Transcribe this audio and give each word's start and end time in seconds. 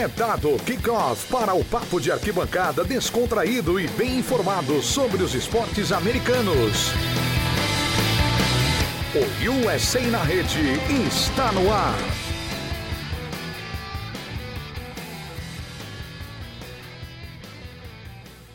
É 0.00 0.06
dado 0.06 0.56
kickoff 0.64 1.28
para 1.28 1.54
o 1.54 1.64
papo 1.64 2.00
de 2.00 2.12
arquibancada 2.12 2.84
descontraído 2.84 3.80
e 3.80 3.88
bem 3.88 4.20
informado 4.20 4.80
sobre 4.80 5.24
os 5.24 5.34
esportes 5.34 5.90
americanos. 5.90 6.92
O 9.12 9.66
USA 9.66 10.00
na 10.02 10.22
rede 10.22 10.60
está 11.04 11.50
no 11.50 11.72
ar. 11.72 11.98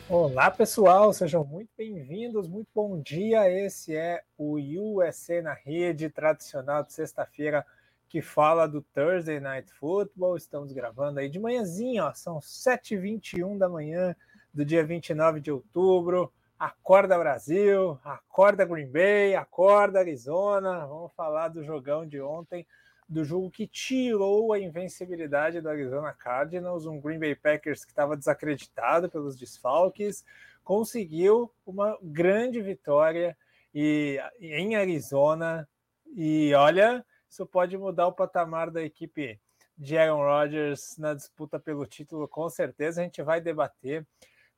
Olá 0.08 0.50
pessoal, 0.50 1.12
sejam 1.12 1.44
muito 1.44 1.68
bem-vindos, 1.76 2.48
muito 2.48 2.68
bom 2.74 2.98
dia. 3.02 3.50
Esse 3.50 3.94
é 3.94 4.22
o 4.38 4.54
USA 4.54 5.42
na 5.42 5.52
rede 5.52 6.08
tradicional 6.08 6.82
de 6.82 6.94
sexta-feira 6.94 7.66
que 8.14 8.22
fala 8.22 8.68
do 8.68 8.80
Thursday 8.80 9.40
Night 9.40 9.72
Football. 9.72 10.36
Estamos 10.36 10.70
gravando 10.70 11.18
aí 11.18 11.28
de 11.28 11.40
manhãzinha, 11.40 12.04
ó, 12.04 12.14
são 12.14 12.38
7h21 12.38 13.58
da 13.58 13.68
manhã 13.68 14.14
do 14.52 14.64
dia 14.64 14.86
29 14.86 15.40
de 15.40 15.50
outubro. 15.50 16.32
Acorda 16.56 17.18
Brasil, 17.18 17.98
acorda 18.04 18.64
Green 18.64 18.86
Bay, 18.86 19.34
acorda 19.34 19.98
Arizona. 19.98 20.86
Vamos 20.86 21.12
falar 21.16 21.48
do 21.48 21.64
jogão 21.64 22.06
de 22.06 22.20
ontem, 22.20 22.64
do 23.08 23.24
jogo 23.24 23.50
que 23.50 23.66
tirou 23.66 24.52
a 24.52 24.60
invencibilidade 24.60 25.60
do 25.60 25.68
Arizona 25.68 26.12
Cardinals, 26.12 26.86
um 26.86 27.00
Green 27.00 27.18
Bay 27.18 27.34
Packers 27.34 27.84
que 27.84 27.90
estava 27.90 28.16
desacreditado 28.16 29.10
pelos 29.10 29.36
desfalques, 29.36 30.24
conseguiu 30.62 31.50
uma 31.66 31.98
grande 32.00 32.62
vitória 32.62 33.36
e, 33.74 34.20
em 34.40 34.76
Arizona. 34.76 35.68
E 36.14 36.54
olha, 36.54 37.04
isso 37.34 37.44
pode 37.44 37.76
mudar 37.76 38.06
o 38.06 38.12
patamar 38.12 38.70
da 38.70 38.80
equipe 38.80 39.40
de 39.76 39.98
Aaron 39.98 40.22
Rodgers 40.22 40.96
na 40.98 41.14
disputa 41.14 41.58
pelo 41.58 41.84
título, 41.84 42.28
com 42.28 42.48
certeza. 42.48 43.00
A 43.00 43.04
gente 43.04 43.20
vai 43.24 43.40
debater 43.40 44.06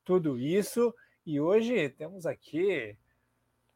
tudo 0.05 0.37
isso. 0.37 0.93
E 1.25 1.41
hoje 1.41 1.89
temos 1.89 2.27
aqui 2.27 2.95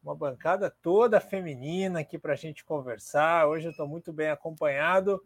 uma 0.04 0.14
bancada 0.14 0.70
toda 0.70 1.20
feminina 1.20 1.98
aqui 1.98 2.16
para 2.16 2.34
a 2.34 2.36
gente 2.36 2.64
conversar. 2.64 3.48
Hoje 3.48 3.66
eu 3.66 3.70
estou 3.72 3.88
muito 3.88 4.12
bem 4.12 4.30
acompanhado. 4.30 5.20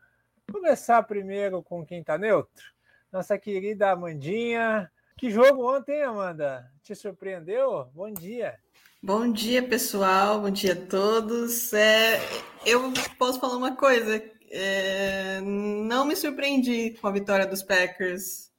Começar 0.50 1.02
primeiro 1.02 1.62
com 1.62 1.84
quem 1.84 2.00
está 2.00 2.16
neutro. 2.16 2.72
Nossa 3.12 3.38
querida 3.38 3.90
Amandinha. 3.90 4.90
Que 5.18 5.30
jogo 5.30 5.70
ontem, 5.70 6.02
Amanda? 6.02 6.72
Te 6.82 6.94
surpreendeu? 6.94 7.90
Bom 7.92 8.10
dia. 8.10 8.58
Bom 9.06 9.30
dia, 9.30 9.62
pessoal. 9.62 10.40
Bom 10.40 10.50
dia 10.50 10.72
a 10.72 10.86
todos. 10.86 11.72
É, 11.72 12.20
eu 12.64 12.92
posso 13.16 13.38
falar 13.38 13.56
uma 13.56 13.76
coisa. 13.76 14.20
É, 14.50 15.40
não 15.40 16.04
me 16.04 16.16
surpreendi 16.16 16.90
com 17.00 17.06
a 17.06 17.12
vitória 17.12 17.46
dos 17.46 17.62
Packers. 17.62 18.50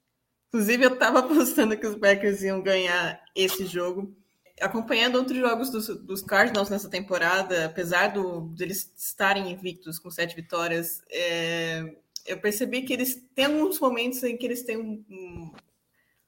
Inclusive, 0.48 0.86
eu 0.86 0.94
estava 0.94 1.20
apostando 1.20 1.76
que 1.78 1.86
os 1.86 1.98
Packers 1.98 2.44
iam 2.44 2.62
ganhar 2.62 3.22
esse 3.36 3.66
jogo. 3.66 4.16
Acompanhando 4.62 5.18
outros 5.18 5.38
jogos 5.38 5.70
dos, 5.70 5.88
dos 5.88 6.22
Cardinals 6.22 6.70
nessa 6.70 6.90
temporada, 6.90 7.66
apesar 7.66 8.14
do, 8.14 8.44
deles 8.56 8.90
estarem 8.96 9.52
invictos 9.52 10.00
com 10.00 10.10
sete 10.10 10.34
vitórias, 10.34 11.02
é, 11.12 11.94
eu 12.26 12.40
percebi 12.40 12.84
que 12.84 12.94
eles 12.94 13.22
têm 13.36 13.48
alguns 13.48 13.82
momentos 13.82 14.24
em 14.24 14.38
que 14.38 14.46
eles 14.46 14.64
têm 14.64 14.78
um, 14.78 15.04
um 15.10 15.52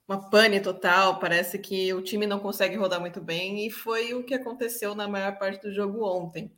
uma 0.09 0.27
pane 0.27 0.59
total, 0.59 1.19
parece 1.19 1.59
que 1.59 1.93
o 1.93 2.01
time 2.01 2.25
não 2.25 2.39
consegue 2.39 2.75
rodar 2.75 2.99
muito 2.99 3.21
bem, 3.21 3.67
e 3.67 3.69
foi 3.69 4.15
o 4.15 4.23
que 4.23 4.33
aconteceu 4.33 4.95
na 4.95 5.07
maior 5.07 5.37
parte 5.37 5.61
do 5.61 5.71
jogo 5.71 6.03
ontem. 6.03 6.51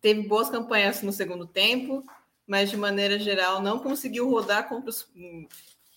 Teve 0.00 0.26
boas 0.26 0.50
campanhas 0.50 1.02
no 1.02 1.12
segundo 1.12 1.46
tempo, 1.46 2.02
mas 2.44 2.68
de 2.68 2.76
maneira 2.76 3.16
geral 3.16 3.62
não 3.62 3.78
conseguiu 3.78 4.28
rodar 4.28 4.68
contra 4.68 4.90
os, 4.90 5.08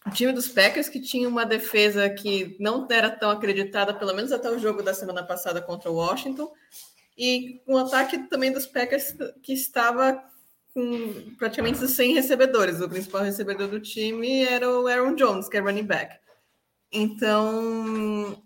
o 0.05 0.11
time 0.11 0.31
dos 0.31 0.47
Packers, 0.49 0.87
que 0.87 1.01
tinha 1.01 1.27
uma 1.27 1.47
defesa 1.47 2.07
que 2.11 2.55
não 2.59 2.87
era 2.91 3.09
tão 3.09 3.31
acreditada, 3.31 3.91
pelo 3.91 4.13
menos 4.13 4.31
até 4.31 4.47
o 4.51 4.59
jogo 4.59 4.83
da 4.83 4.93
semana 4.93 5.23
passada 5.23 5.59
contra 5.63 5.89
o 5.89 5.95
Washington, 5.95 6.53
e 7.17 7.59
um 7.67 7.75
ataque 7.75 8.19
também 8.29 8.51
dos 8.51 8.67
Packers 8.67 9.15
que 9.41 9.53
estava 9.53 10.23
com 10.75 11.33
praticamente 11.39 11.85
sem 11.87 12.13
recebedores. 12.13 12.79
O 12.81 12.87
principal 12.87 13.23
recebedor 13.23 13.67
do 13.67 13.79
time 13.79 14.43
era 14.43 14.69
o 14.69 14.85
Aaron 14.85 15.15
Jones, 15.15 15.49
que 15.49 15.57
é 15.57 15.59
running 15.59 15.85
back. 15.85 16.28
Então, 16.91 18.41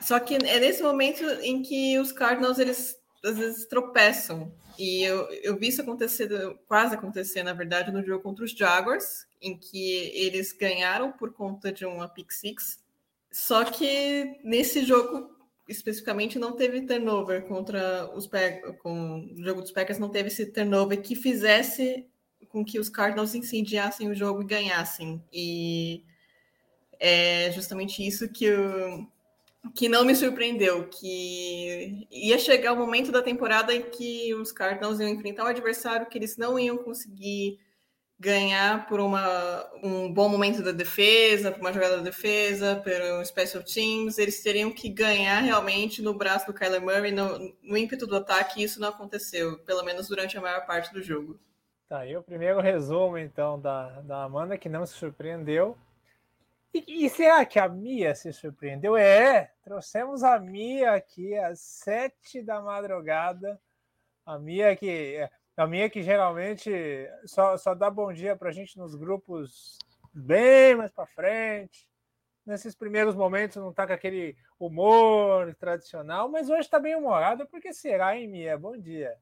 só 0.00 0.20
que 0.20 0.34
é 0.34 0.60
nesse 0.60 0.82
momento 0.82 1.24
em 1.42 1.62
que 1.62 1.98
os 1.98 2.12
Cardinals 2.12 2.58
eles 2.58 2.98
às 3.24 3.38
vezes 3.38 3.66
tropeçam. 3.66 4.52
E 4.78 5.02
eu, 5.02 5.28
eu 5.42 5.56
vi 5.56 5.68
isso 5.68 5.80
acontecer, 5.80 6.28
quase 6.66 6.94
acontecer, 6.94 7.42
na 7.42 7.52
verdade, 7.52 7.92
no 7.92 8.04
jogo 8.04 8.22
contra 8.22 8.44
os 8.44 8.50
Jaguars, 8.50 9.26
em 9.40 9.56
que 9.56 10.10
eles 10.14 10.52
ganharam 10.52 11.12
por 11.12 11.32
conta 11.32 11.72
de 11.72 11.86
uma 11.86 12.08
pick 12.08 12.32
six. 12.32 12.82
Só 13.30 13.64
que 13.64 14.38
nesse 14.42 14.84
jogo 14.84 15.34
especificamente 15.68 16.38
não 16.38 16.52
teve 16.52 16.82
turnover 16.82 17.46
contra 17.46 18.10
os 18.14 18.28
com 18.82 19.32
o 19.34 19.42
jogo 19.42 19.62
dos 19.62 19.72
Packers 19.72 19.98
não 19.98 20.10
teve 20.10 20.28
esse 20.28 20.46
turnover 20.46 21.00
que 21.00 21.16
fizesse 21.16 22.06
com 22.48 22.64
que 22.64 22.78
os 22.78 22.88
Cardinals 22.88 23.34
incendiassem 23.34 24.08
o 24.08 24.14
jogo 24.14 24.42
e 24.42 24.46
ganhassem. 24.46 25.22
E 25.32 26.04
é 27.06 27.52
justamente 27.52 28.04
isso 28.04 28.26
que, 28.32 28.46
eu, 28.46 29.06
que 29.74 29.90
não 29.90 30.06
me 30.06 30.16
surpreendeu, 30.16 30.88
que 30.88 32.08
ia 32.10 32.38
chegar 32.38 32.72
o 32.72 32.76
momento 32.76 33.12
da 33.12 33.20
temporada 33.20 33.74
em 33.74 33.82
que 33.82 34.32
os 34.32 34.50
Cardinals 34.50 34.98
iam 35.00 35.10
enfrentar 35.10 35.44
um 35.44 35.48
adversário 35.48 36.06
que 36.06 36.16
eles 36.16 36.38
não 36.38 36.58
iam 36.58 36.78
conseguir 36.78 37.58
ganhar 38.18 38.86
por 38.86 39.00
uma, 39.00 39.70
um 39.82 40.10
bom 40.10 40.30
momento 40.30 40.62
da 40.62 40.72
defesa, 40.72 41.52
por 41.52 41.60
uma 41.60 41.74
jogada 41.74 41.98
da 41.98 42.02
defesa, 42.02 42.82
um 43.20 43.24
special 43.24 43.62
teams, 43.62 44.16
eles 44.16 44.42
teriam 44.42 44.70
que 44.72 44.88
ganhar 44.88 45.40
realmente 45.40 46.00
no 46.00 46.14
braço 46.14 46.46
do 46.46 46.54
Kyler 46.54 46.80
Murray, 46.80 47.12
no, 47.12 47.54
no 47.62 47.76
ímpeto 47.76 48.06
do 48.06 48.16
ataque, 48.16 48.62
e 48.62 48.64
isso 48.64 48.80
não 48.80 48.88
aconteceu, 48.88 49.58
pelo 49.58 49.82
menos 49.82 50.08
durante 50.08 50.38
a 50.38 50.40
maior 50.40 50.64
parte 50.64 50.90
do 50.94 51.02
jogo. 51.02 51.38
Tá 51.86 51.98
aí 51.98 52.16
o 52.16 52.22
primeiro 52.22 52.62
resumo, 52.62 53.18
então, 53.18 53.60
da, 53.60 54.00
da 54.00 54.24
Amanda, 54.24 54.56
que 54.56 54.70
não 54.70 54.86
se 54.86 54.94
surpreendeu. 54.94 55.76
E, 56.74 57.06
e, 57.06 57.08
será 57.08 57.46
que 57.46 57.56
a 57.60 57.68
Mia 57.68 58.16
se 58.16 58.32
surpreendeu? 58.32 58.96
É, 58.96 59.52
trouxemos 59.62 60.24
a 60.24 60.40
Mia 60.40 60.94
aqui 60.94 61.32
às 61.36 61.60
sete 61.60 62.42
da 62.42 62.60
madrugada. 62.60 63.60
A 64.26 64.40
Mia 64.40 64.74
que 64.74 65.20
a 65.56 65.66
Mia 65.68 65.88
que 65.88 66.02
geralmente 66.02 66.72
só, 67.26 67.56
só 67.56 67.76
dá 67.76 67.88
bom 67.88 68.12
dia 68.12 68.34
para 68.34 68.48
a 68.48 68.52
gente 68.52 68.76
nos 68.76 68.96
grupos 68.96 69.78
bem 70.12 70.74
mais 70.74 70.90
para 70.90 71.06
frente. 71.06 71.88
Nesses 72.44 72.74
primeiros 72.74 73.14
momentos 73.14 73.56
não 73.56 73.72
tá 73.72 73.86
com 73.86 73.92
aquele 73.92 74.36
humor 74.58 75.54
tradicional, 75.54 76.28
mas 76.28 76.50
hoje 76.50 76.62
está 76.62 76.80
bem 76.80 76.96
humorada, 76.96 77.46
porque 77.46 77.72
será, 77.72 78.16
hein, 78.16 78.26
Mia? 78.26 78.58
Bom 78.58 78.76
dia. 78.76 79.16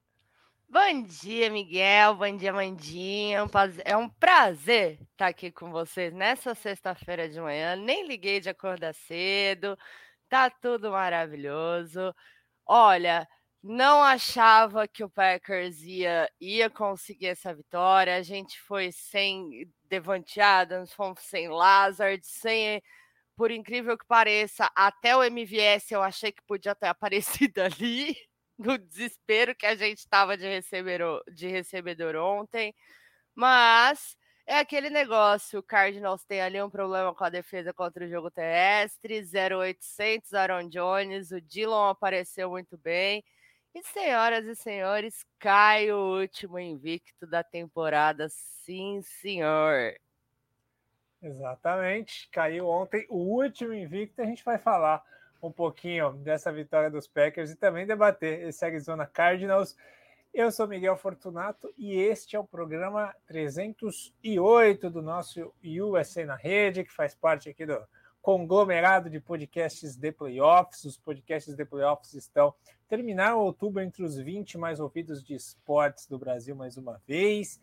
Bom 0.72 1.02
dia, 1.02 1.50
Miguel. 1.50 2.14
Bom 2.14 2.34
dia, 2.34 2.50
Mandinha. 2.50 3.40
É 3.84 3.94
um 3.94 4.08
prazer 4.08 4.98
estar 5.12 5.26
aqui 5.26 5.52
com 5.52 5.70
vocês 5.70 6.14
nessa 6.14 6.54
sexta-feira 6.54 7.28
de 7.28 7.38
manhã. 7.38 7.76
Nem 7.76 8.06
liguei 8.08 8.40
de 8.40 8.48
acordar 8.48 8.94
cedo. 8.94 9.76
Tá 10.30 10.48
tudo 10.48 10.90
maravilhoso. 10.90 12.14
Olha, 12.66 13.28
não 13.62 14.02
achava 14.02 14.88
que 14.88 15.04
o 15.04 15.10
Packers 15.10 15.82
ia, 15.82 16.30
ia 16.40 16.70
conseguir 16.70 17.26
essa 17.26 17.54
vitória. 17.54 18.16
A 18.16 18.22
gente 18.22 18.58
foi 18.62 18.90
sem 18.92 19.70
Devante 19.90 20.40
Adams, 20.40 20.94
fomos 20.94 21.20
sem 21.20 21.48
Lazard, 21.48 22.26
sem 22.26 22.82
por 23.36 23.50
incrível 23.50 23.98
que 23.98 24.06
pareça, 24.06 24.70
até 24.74 25.14
o 25.16 25.22
MVS 25.22 25.90
eu 25.92 26.02
achei 26.02 26.32
que 26.32 26.42
podia 26.46 26.74
ter 26.74 26.86
aparecido 26.88 27.60
ali 27.60 28.16
no 28.66 28.78
desespero 28.78 29.54
que 29.54 29.66
a 29.66 29.74
gente 29.74 29.98
estava 29.98 30.36
de, 30.36 30.46
recebedor, 30.46 31.22
de 31.32 31.48
recebedor 31.48 32.16
ontem. 32.16 32.74
Mas 33.34 34.16
é 34.46 34.58
aquele 34.58 34.90
negócio, 34.90 35.60
o 35.60 35.62
Cardinals 35.62 36.24
tem 36.24 36.40
ali 36.40 36.60
um 36.60 36.70
problema 36.70 37.14
com 37.14 37.24
a 37.24 37.30
defesa 37.30 37.72
contra 37.72 38.04
o 38.04 38.08
jogo 38.08 38.30
terrestre, 38.30 39.22
0800 39.22 40.34
Aaron 40.34 40.68
Jones, 40.68 41.30
o 41.30 41.40
Dillon 41.40 41.88
apareceu 41.88 42.50
muito 42.50 42.76
bem. 42.76 43.24
E 43.74 43.82
senhoras 43.84 44.44
e 44.44 44.54
senhores, 44.54 45.24
cai 45.38 45.90
o 45.90 46.20
último 46.20 46.58
invicto 46.58 47.26
da 47.26 47.42
temporada, 47.42 48.28
sim 48.28 49.00
senhor. 49.02 49.94
Exatamente, 51.22 52.28
caiu 52.30 52.68
ontem 52.68 53.06
o 53.08 53.16
último 53.16 53.72
invicto, 53.72 54.20
a 54.20 54.26
gente 54.26 54.44
vai 54.44 54.58
falar 54.58 55.02
um 55.42 55.50
pouquinho 55.50 56.12
dessa 56.12 56.52
vitória 56.52 56.88
dos 56.88 57.08
Packers 57.08 57.50
e 57.50 57.56
também 57.56 57.86
debater 57.86 58.48
esse 58.48 58.64
Arizona 58.64 59.04
Cardinals. 59.04 59.76
Eu 60.32 60.50
sou 60.50 60.68
Miguel 60.68 60.96
Fortunato 60.96 61.72
e 61.76 61.94
este 61.94 62.36
é 62.36 62.38
o 62.38 62.44
programa 62.44 63.14
308 63.26 64.88
do 64.88 65.02
nosso 65.02 65.52
USA 65.62 66.24
na 66.24 66.36
Rede, 66.36 66.84
que 66.84 66.92
faz 66.92 67.14
parte 67.14 67.50
aqui 67.50 67.66
do 67.66 67.78
conglomerado 68.22 69.10
de 69.10 69.18
podcasts 69.18 69.96
de 69.96 70.12
playoffs. 70.12 70.84
Os 70.84 70.96
podcasts 70.96 71.54
de 71.54 71.64
playoffs 71.64 72.14
estão 72.14 72.54
terminaram 72.88 73.40
outubro 73.40 73.82
entre 73.82 74.04
os 74.04 74.16
20 74.16 74.56
mais 74.56 74.78
ouvidos 74.78 75.22
de 75.24 75.34
esportes 75.34 76.06
do 76.06 76.18
Brasil 76.18 76.54
mais 76.54 76.76
uma 76.76 77.02
vez. 77.06 77.60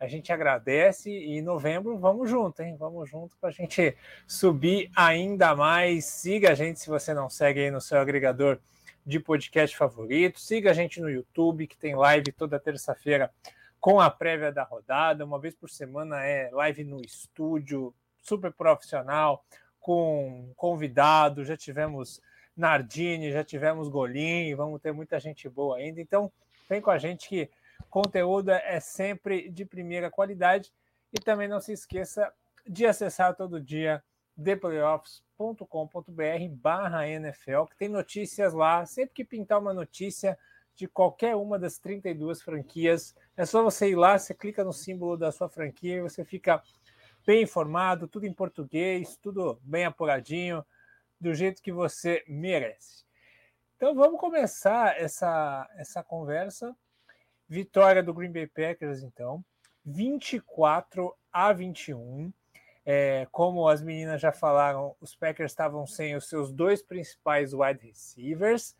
A 0.00 0.06
gente 0.06 0.32
agradece 0.32 1.10
e 1.10 1.36
em 1.36 1.42
novembro 1.42 1.98
vamos 1.98 2.30
junto, 2.30 2.62
hein? 2.62 2.74
Vamos 2.78 3.10
junto 3.10 3.36
para 3.36 3.50
a 3.50 3.52
gente 3.52 3.94
subir 4.26 4.90
ainda 4.96 5.54
mais. 5.54 6.06
Siga 6.06 6.52
a 6.52 6.54
gente 6.54 6.80
se 6.80 6.88
você 6.88 7.12
não 7.12 7.28
segue 7.28 7.60
aí 7.60 7.70
no 7.70 7.82
seu 7.82 7.98
agregador 7.98 8.58
de 9.04 9.20
podcast 9.20 9.76
favorito. 9.76 10.40
Siga 10.40 10.70
a 10.70 10.72
gente 10.72 11.02
no 11.02 11.10
YouTube, 11.10 11.66
que 11.66 11.76
tem 11.76 11.94
live 11.94 12.32
toda 12.32 12.58
terça-feira 12.58 13.30
com 13.78 14.00
a 14.00 14.08
prévia 14.08 14.50
da 14.50 14.62
rodada. 14.62 15.22
Uma 15.22 15.38
vez 15.38 15.54
por 15.54 15.68
semana 15.68 16.24
é 16.24 16.48
live 16.50 16.82
no 16.82 17.02
estúdio, 17.02 17.94
super 18.22 18.50
profissional, 18.54 19.44
com 19.78 20.50
convidado. 20.56 21.44
Já 21.44 21.58
tivemos 21.58 22.22
Nardini, 22.56 23.32
já 23.32 23.44
tivemos 23.44 23.86
Golim, 23.88 24.54
vamos 24.54 24.80
ter 24.80 24.92
muita 24.92 25.20
gente 25.20 25.46
boa 25.46 25.76
ainda. 25.76 26.00
Então, 26.00 26.32
vem 26.70 26.80
com 26.80 26.90
a 26.90 26.96
gente 26.96 27.28
que 27.28 27.50
conteúdo 27.90 28.50
é 28.50 28.80
sempre 28.80 29.50
de 29.50 29.64
primeira 29.64 30.10
qualidade. 30.10 30.72
E 31.12 31.20
também 31.20 31.48
não 31.48 31.60
se 31.60 31.72
esqueça 31.72 32.32
de 32.66 32.86
acessar 32.86 33.34
todo 33.34 33.60
dia 33.60 34.02
theplayoffs.com.br 34.42 36.48
barra 36.52 37.08
NFL, 37.08 37.64
que 37.64 37.76
tem 37.76 37.88
notícias 37.88 38.54
lá. 38.54 38.86
Sempre 38.86 39.14
que 39.14 39.24
pintar 39.24 39.58
uma 39.58 39.74
notícia 39.74 40.38
de 40.74 40.86
qualquer 40.86 41.36
uma 41.36 41.58
das 41.58 41.78
32 41.78 42.40
franquias, 42.40 43.14
é 43.36 43.44
só 43.44 43.62
você 43.62 43.90
ir 43.90 43.96
lá, 43.96 44.18
você 44.18 44.32
clica 44.32 44.64
no 44.64 44.72
símbolo 44.72 45.16
da 45.16 45.30
sua 45.30 45.48
franquia 45.48 45.96
e 45.96 46.00
você 46.00 46.24
fica 46.24 46.62
bem 47.26 47.42
informado, 47.42 48.08
tudo 48.08 48.24
em 48.24 48.32
português, 48.32 49.18
tudo 49.20 49.60
bem 49.62 49.84
apuradinho, 49.84 50.64
do 51.20 51.34
jeito 51.34 51.60
que 51.60 51.70
você 51.70 52.24
merece. 52.26 53.04
Então 53.76 53.94
vamos 53.94 54.18
começar 54.18 54.98
essa, 54.98 55.68
essa 55.76 56.02
conversa 56.02 56.74
Vitória 57.50 58.00
do 58.00 58.14
Green 58.14 58.30
Bay 58.30 58.46
Packers, 58.46 59.02
então, 59.02 59.44
24 59.84 61.12
a 61.32 61.52
21. 61.52 62.32
É, 62.86 63.26
como 63.32 63.68
as 63.68 63.82
meninas 63.82 64.20
já 64.20 64.30
falaram, 64.30 64.94
os 65.00 65.16
Packers 65.16 65.50
estavam 65.50 65.84
sem 65.84 66.14
os 66.14 66.28
seus 66.28 66.52
dois 66.52 66.80
principais 66.80 67.52
wide 67.52 67.84
receivers, 67.84 68.76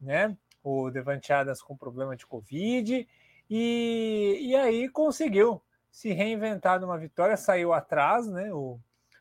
né? 0.00 0.34
O 0.62 0.90
Devante 0.90 1.34
Adams 1.34 1.60
com 1.60 1.76
problema 1.76 2.16
de 2.16 2.24
Covid, 2.24 3.06
e, 3.50 4.38
e 4.40 4.56
aí 4.56 4.88
conseguiu 4.88 5.62
se 5.90 6.10
reinventar 6.14 6.80
numa 6.80 6.96
vitória, 6.96 7.36
saiu 7.36 7.74
atrás, 7.74 8.26
né? 8.26 8.50
O, 8.54 8.80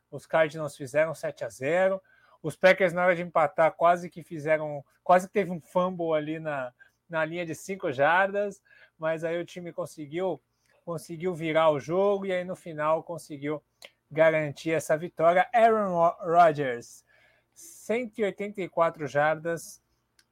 os 0.09 0.25
Cardinals 0.25 0.77
fizeram 0.77 1.13
7 1.13 1.43
a 1.43 1.49
0 1.49 2.01
Os 2.41 2.55
Packers, 2.55 2.93
na 2.93 3.03
hora 3.03 3.17
de 3.17 3.21
empatar, 3.21 3.73
quase 3.73 4.09
que 4.09 4.23
fizeram, 4.23 4.81
quase 5.03 5.27
que 5.27 5.33
teve 5.33 5.51
um 5.51 5.59
fumble 5.59 6.13
ali 6.13 6.39
na, 6.39 6.71
na 7.13 7.23
linha 7.23 7.45
de 7.45 7.55
5 7.55 7.91
jardas 7.93 8.61
mas 8.97 9.23
aí 9.23 9.37
o 9.37 9.45
time 9.45 9.73
conseguiu 9.73 10.41
conseguiu 10.85 11.33
virar 11.33 11.69
o 11.71 11.79
jogo 11.79 12.25
e 12.25 12.31
aí 12.33 12.43
no 12.43 12.55
final 12.55 13.03
conseguiu 13.03 13.63
garantir 14.11 14.71
essa 14.71 14.97
vitória. 14.97 15.49
Aaron 15.53 15.95
Rodgers, 16.19 17.05
184 17.53 19.07
jardas, 19.07 19.81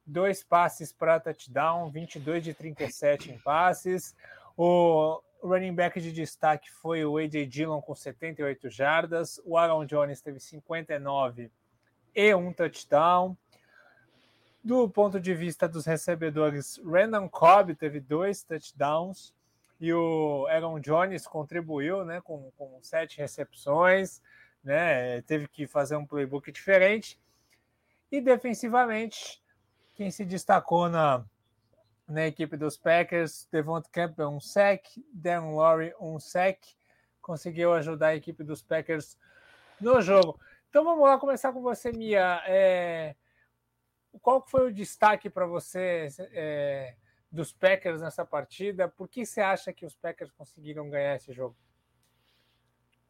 dois 0.04 0.42
passes 0.42 0.92
para 0.92 1.18
touchdown, 1.18 1.90
22 1.90 2.44
de 2.44 2.54
37 2.54 3.32
em 3.32 3.38
passes. 3.38 4.14
O 4.56 5.22
running 5.42 5.74
back 5.74 6.00
de 6.00 6.12
destaque 6.12 6.70
foi 6.70 7.04
o 7.04 7.16
AJ 7.16 7.46
Dillon 7.46 7.80
com 7.80 7.94
78 7.94 8.68
jardas, 8.68 9.40
o 9.44 9.56
Aaron 9.56 9.86
Jones 9.86 10.20
teve 10.20 10.38
59 10.38 11.50
e 12.14 12.34
um 12.34 12.52
touchdown. 12.52 13.36
Do 14.64 14.88
ponto 14.88 15.18
de 15.18 15.34
vista 15.34 15.68
dos 15.68 15.84
recebedores, 15.84 16.80
Randall 16.84 17.28
Cobb 17.28 17.74
teve 17.74 17.98
dois 17.98 18.44
touchdowns 18.44 19.34
e 19.80 19.92
o 19.92 20.46
Aaron 20.48 20.78
Jones 20.78 21.26
contribuiu 21.26 22.04
né, 22.04 22.20
com, 22.20 22.52
com 22.56 22.78
sete 22.80 23.18
recepções, 23.18 24.22
né, 24.62 25.20
teve 25.22 25.48
que 25.48 25.66
fazer 25.66 25.96
um 25.96 26.06
playbook 26.06 26.52
diferente. 26.52 27.18
E 28.10 28.20
defensivamente, 28.20 29.42
quem 29.94 30.12
se 30.12 30.24
destacou 30.24 30.88
na, 30.88 31.24
na 32.06 32.26
equipe 32.28 32.56
dos 32.56 32.76
Packers, 32.76 33.48
Devont 33.50 33.88
Campbell 33.90 34.28
um 34.28 34.40
sec, 34.40 34.86
Darren 35.12 35.56
Laurie 35.56 35.94
um 36.00 36.20
sec, 36.20 36.60
conseguiu 37.20 37.72
ajudar 37.72 38.08
a 38.08 38.16
equipe 38.16 38.44
dos 38.44 38.62
Packers 38.62 39.18
no 39.80 40.00
jogo. 40.00 40.38
Então 40.70 40.84
vamos 40.84 41.04
lá 41.04 41.18
começar 41.18 41.52
com 41.52 41.60
você, 41.60 41.90
Mia. 41.90 42.40
É, 42.46 43.16
qual 44.20 44.44
foi 44.46 44.68
o 44.68 44.74
destaque 44.74 45.30
para 45.30 45.46
você 45.46 46.08
é, 46.32 46.94
dos 47.30 47.52
Packers 47.52 48.00
nessa 48.00 48.24
partida? 48.24 48.88
Por 48.88 49.08
que 49.08 49.24
você 49.24 49.40
acha 49.40 49.72
que 49.72 49.86
os 49.86 49.94
Packers 49.94 50.30
conseguiram 50.32 50.88
ganhar 50.90 51.16
esse 51.16 51.32
jogo? 51.32 51.56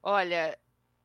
Olha, 0.03 0.59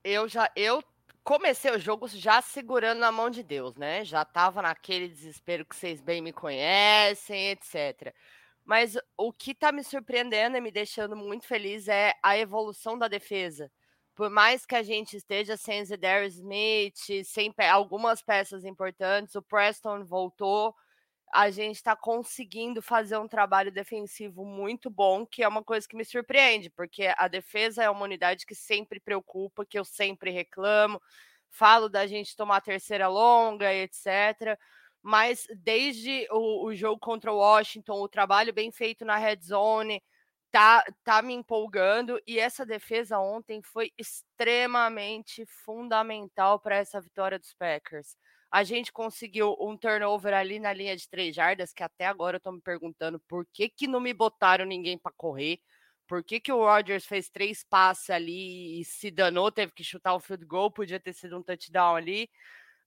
eu 0.04 0.28
já 0.28 0.52
eu 0.56 0.84
comecei 1.24 1.72
o 1.72 1.80
jogo 1.80 2.08
já 2.08 2.42
segurando 2.42 3.00
na 3.00 3.12
mão 3.12 3.30
de 3.30 3.44
Deus, 3.44 3.76
né? 3.76 4.06
Já 4.06 4.22
estava 4.22 4.62
naquele 4.62 5.08
desespero 5.08 5.66
que 5.66 5.76
vocês 5.76 6.02
bem 6.02 6.22
me 6.22 6.32
conhecem, 6.32 7.52
etc. 7.52 8.14
Mas 8.64 8.98
o 9.18 9.32
que 9.32 9.52
está 9.52 9.72
me 9.72 9.84
surpreendendo 9.84 10.58
e 10.58 10.62
me 10.62 10.72
deixando 10.72 11.16
muito 11.16 11.46
feliz 11.46 11.88
é 11.88 12.14
a 12.24 12.38
evolução 12.38 12.98
da 12.98 13.08
defesa 13.08 13.72
por 14.18 14.32
mais 14.32 14.66
que 14.66 14.76
a 14.76 14.82
gente 14.82 15.16
esteja 15.16 15.56
sem 15.56 15.86
Zedarius 15.86 16.38
Smith, 16.38 17.24
sem 17.24 17.52
pe 17.52 17.66
algumas 17.66 18.20
peças 18.20 18.66
importantes, 18.66 19.36
o 19.36 19.44
Preston 19.44 20.04
voltou, 20.04 20.74
a 21.32 21.52
gente 21.52 21.76
está 21.76 21.96
conseguindo 21.96 22.82
fazer 22.82 23.16
um 23.18 23.28
trabalho 23.28 23.72
defensivo 23.72 24.44
muito 24.44 24.90
bom, 24.90 25.24
que 25.24 25.44
é 25.44 25.48
uma 25.48 25.64
coisa 25.64 25.88
que 25.88 25.96
me 25.96 26.04
surpreende, 26.04 26.72
porque 26.72 27.14
a 27.16 27.28
defesa 27.28 27.84
é 27.84 27.90
uma 27.92 28.06
unidade 28.06 28.44
que 28.48 28.56
sempre 28.56 29.00
preocupa, 29.00 29.64
que 29.64 29.78
eu 29.78 29.86
sempre 29.86 30.32
reclamo, 30.32 31.00
falo 31.52 31.88
da 31.88 32.08
gente 32.08 32.36
tomar 32.36 32.62
terceira 32.62 33.08
longa, 33.08 33.72
etc. 33.72 34.58
Mas 35.00 35.46
desde 35.58 36.28
o, 36.32 36.66
o 36.66 36.74
jogo 36.74 37.00
contra 37.00 37.32
o 37.32 37.38
Washington, 37.38 38.02
o 38.02 38.10
trabalho 38.10 38.52
bem 38.52 38.72
feito 38.72 39.06
na 39.06 39.18
red 39.18 39.42
zone, 39.44 40.02
tá, 40.52 40.84
tá 41.04 41.22
me 41.22 41.34
empolgando 41.34 42.22
e 42.26 42.40
essa 42.40 42.66
defesa 42.66 43.20
ontem 43.20 43.62
foi 43.62 43.92
extremamente 43.98 45.46
fundamental 45.46 46.60
para 46.60 46.78
essa 46.78 47.02
vitória 47.02 47.38
dos 47.40 47.54
Packers. 47.54 48.16
A 48.50 48.64
gente 48.64 48.92
conseguiu 48.94 49.56
um 49.60 49.78
turnover 49.78 50.34
ali 50.34 50.60
na 50.60 50.72
linha 50.72 50.96
de 50.96 51.08
três 51.10 51.36
jardas, 51.36 51.74
que 51.74 51.84
até 51.84 52.06
agora 52.06 52.38
eu 52.38 52.42
tô 52.42 52.52
me 52.52 52.62
perguntando 52.62 53.20
por 53.28 53.46
que, 53.54 53.70
que 53.70 53.88
não 53.88 54.00
me 54.00 54.14
botaram 54.14 54.66
ninguém 54.66 54.98
para 54.98 55.12
correr. 55.18 55.60
Por 56.08 56.24
que, 56.24 56.40
que 56.40 56.52
o 56.52 56.64
Rodgers 56.64 57.06
fez 57.06 57.30
três 57.30 57.64
passes 57.64 58.10
ali 58.10 58.80
e 58.80 58.86
se 58.86 59.12
danou, 59.12 59.52
teve 59.52 59.74
que 59.74 59.84
chutar 59.84 60.16
o 60.16 60.20
field 60.22 60.46
goal, 60.46 60.72
podia 60.72 61.00
ter 61.00 61.14
sido 61.14 61.38
um 61.38 61.44
touchdown 61.44 61.98
ali. 61.98 62.30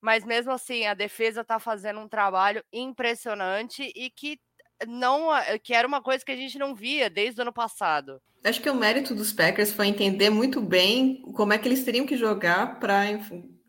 Mas 0.01 0.25
mesmo 0.25 0.53
assim, 0.53 0.87
a 0.87 0.95
defesa 0.95 1.45
tá 1.45 1.59
fazendo 1.59 2.01
um 2.01 2.09
trabalho 2.09 2.65
impressionante 2.73 3.93
e 3.95 4.11
que 4.11 4.41
não 4.87 5.29
que 5.63 5.75
era 5.75 5.87
uma 5.87 6.03
coisa 6.03 6.25
que 6.25 6.33
a 6.33 6.37
gente 6.37 6.59
não 6.59 6.75
via 6.75 7.09
desde 7.11 7.41
o 7.41 7.43
ano 7.43 7.53
passado. 7.53 8.21
Acho 8.43 8.61
que 8.61 8.71
o 8.71 8.75
mérito 8.75 9.15
dos 9.15 9.33
Packers 9.33 9.73
foi 9.73 9.89
entender 9.89 10.31
muito 10.31 10.61
bem 10.63 11.23
como 11.35 11.53
é 11.53 11.59
que 11.59 11.69
eles 11.69 11.85
teriam 11.85 12.07
que 12.07 12.17
jogar 12.17 12.81
para 12.81 13.05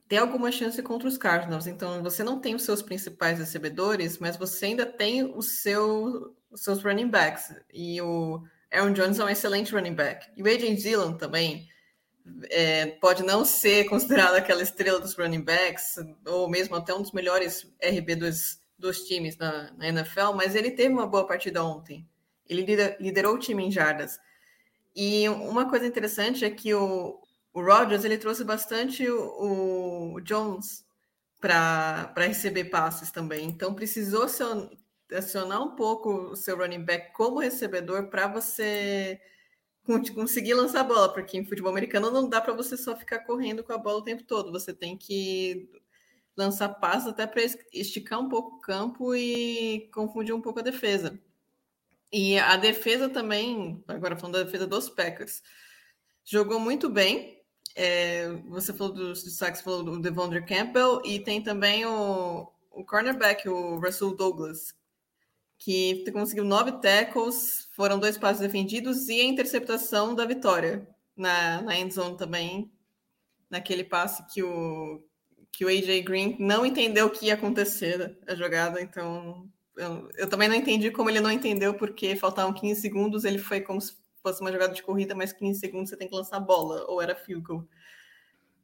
ter 0.07 0.17
alguma 0.17 0.51
chance 0.51 0.81
contra 0.81 1.07
os 1.07 1.17
Cardinals. 1.17 1.67
Então, 1.67 2.01
você 2.03 2.23
não 2.23 2.39
tem 2.39 2.55
os 2.55 2.63
seus 2.63 2.81
principais 2.81 3.39
recebedores, 3.39 4.17
mas 4.17 4.37
você 4.37 4.67
ainda 4.67 4.85
tem 4.85 5.23
o 5.23 5.41
seu, 5.41 6.35
os 6.49 6.63
seus 6.63 6.83
running 6.83 7.07
backs. 7.07 7.53
E 7.73 8.01
o 8.01 8.41
Aaron 8.71 8.93
Jones 8.93 9.19
é 9.19 9.23
um 9.25 9.29
excelente 9.29 9.73
running 9.73 9.93
back. 9.93 10.27
E 10.35 10.43
o 10.43 10.47
AJ 10.47 10.81
Dillon 10.81 11.13
também 11.13 11.67
é, 12.49 12.87
pode 12.87 13.23
não 13.23 13.43
ser 13.43 13.85
considerado 13.85 14.35
aquela 14.35 14.61
estrela 14.61 14.99
dos 14.99 15.15
running 15.15 15.41
backs, 15.41 15.95
ou 16.25 16.49
mesmo 16.49 16.75
até 16.75 16.93
um 16.93 17.01
dos 17.01 17.11
melhores 17.11 17.65
RB 17.81 18.15
dos 18.81 19.03
times 19.03 19.37
na, 19.37 19.71
na, 19.77 19.87
NFL, 19.87 20.33
mas 20.35 20.55
ele 20.55 20.71
teve 20.71 20.93
uma 20.93 21.07
boa 21.07 21.25
partida 21.25 21.63
ontem. 21.63 22.05
Ele 22.49 22.65
liderou 22.99 23.35
o 23.35 23.39
time 23.39 23.63
em 23.63 23.71
jardas. 23.71 24.19
E 24.95 25.29
uma 25.29 25.69
coisa 25.69 25.85
interessante 25.85 26.43
é 26.43 26.49
que 26.49 26.73
o, 26.73 27.21
o 27.53 27.61
Rodgers 27.61 28.03
ele 28.03 28.17
trouxe 28.17 28.43
bastante 28.43 29.07
o, 29.07 30.15
o 30.15 30.21
Jones 30.21 30.83
para 31.39 32.11
receber 32.17 32.65
passes 32.65 33.11
também. 33.11 33.45
Então 33.45 33.73
precisou 33.73 34.25
acionar 35.15 35.61
um 35.61 35.75
pouco 35.75 36.31
o 36.31 36.35
seu 36.35 36.57
running 36.57 36.83
back 36.83 37.13
como 37.13 37.39
recebedor 37.39 38.09
para 38.09 38.27
você 38.27 39.21
conseguir 40.13 40.53
lançar 40.53 40.81
a 40.81 40.83
bola, 40.83 41.13
porque 41.13 41.37
em 41.37 41.45
futebol 41.45 41.71
americano 41.71 42.11
não 42.11 42.29
dá 42.29 42.39
para 42.39 42.53
você 42.53 42.77
só 42.77 42.95
ficar 42.95 43.19
correndo 43.19 43.63
com 43.63 43.73
a 43.73 43.77
bola 43.77 43.99
o 43.99 44.03
tempo 44.03 44.23
todo. 44.23 44.51
Você 44.51 44.73
tem 44.73 44.97
que 44.97 45.80
lançar 46.35 46.69
passos 46.69 47.09
até 47.09 47.27
para 47.27 47.41
esticar 47.73 48.19
um 48.19 48.29
pouco 48.29 48.57
o 48.57 48.61
campo 48.61 49.15
e 49.15 49.89
confundir 49.93 50.33
um 50.33 50.41
pouco 50.41 50.59
a 50.59 50.63
defesa. 50.63 51.19
E 52.11 52.37
a 52.37 52.57
defesa 52.57 53.09
também, 53.09 53.83
agora 53.87 54.17
falando 54.17 54.37
da 54.37 54.43
defesa 54.43 54.67
dos 54.67 54.89
Packers, 54.89 55.41
jogou 56.25 56.59
muito 56.59 56.89
bem. 56.89 57.41
É, 57.73 58.29
você 58.49 58.73
falou 58.73 58.93
dos 58.93 59.23
destaques, 59.23 59.61
falou 59.61 59.83
do 59.83 59.99
Devondre 59.99 60.45
Campbell 60.45 61.01
e 61.05 61.19
tem 61.19 61.41
também 61.41 61.85
o, 61.85 62.51
o 62.69 62.83
cornerback, 62.83 63.47
o 63.47 63.79
Russell 63.79 64.13
Douglas, 64.13 64.75
que 65.57 66.03
conseguiu 66.11 66.43
nove 66.43 66.73
tackles, 66.81 67.69
foram 67.73 67.97
dois 67.97 68.17
passos 68.17 68.41
defendidos 68.41 69.07
e 69.07 69.21
a 69.21 69.23
interceptação 69.23 70.13
da 70.13 70.25
vitória 70.25 70.85
na, 71.15 71.61
na 71.61 71.77
end 71.77 71.93
zone 71.93 72.17
também, 72.17 72.69
naquele 73.49 73.83
passe 73.85 74.25
que 74.33 74.43
o, 74.43 75.01
que 75.51 75.65
o 75.65 75.67
AJ 75.67 76.03
Green 76.03 76.35
não 76.39 76.65
entendeu 76.65 77.07
o 77.07 77.09
que 77.09 77.27
ia 77.27 77.33
acontecer 77.33 78.17
a 78.27 78.35
jogada, 78.35 78.81
então 78.81 79.49
eu, 79.75 80.09
eu, 80.17 80.29
também 80.29 80.47
não 80.47 80.55
entendi 80.55 80.91
como 80.91 81.09
ele 81.09 81.19
não 81.19 81.31
entendeu, 81.31 81.73
porque 81.73 82.15
faltavam 82.15 82.53
15 82.53 82.79
segundos, 82.79 83.25
ele 83.25 83.37
foi 83.37 83.61
como 83.61 83.81
se 83.81 83.95
fosse 84.21 84.41
uma 84.41 84.51
jogada 84.51 84.73
de 84.73 84.83
corrida, 84.83 85.15
mas 85.15 85.33
15 85.33 85.59
segundos 85.59 85.89
você 85.89 85.97
tem 85.97 86.07
que 86.07 86.15
lançar 86.15 86.37
a 86.37 86.41
bola, 86.41 86.85
ou 86.87 87.01
era 87.01 87.15
field 87.15 87.43
goal. 87.43 87.67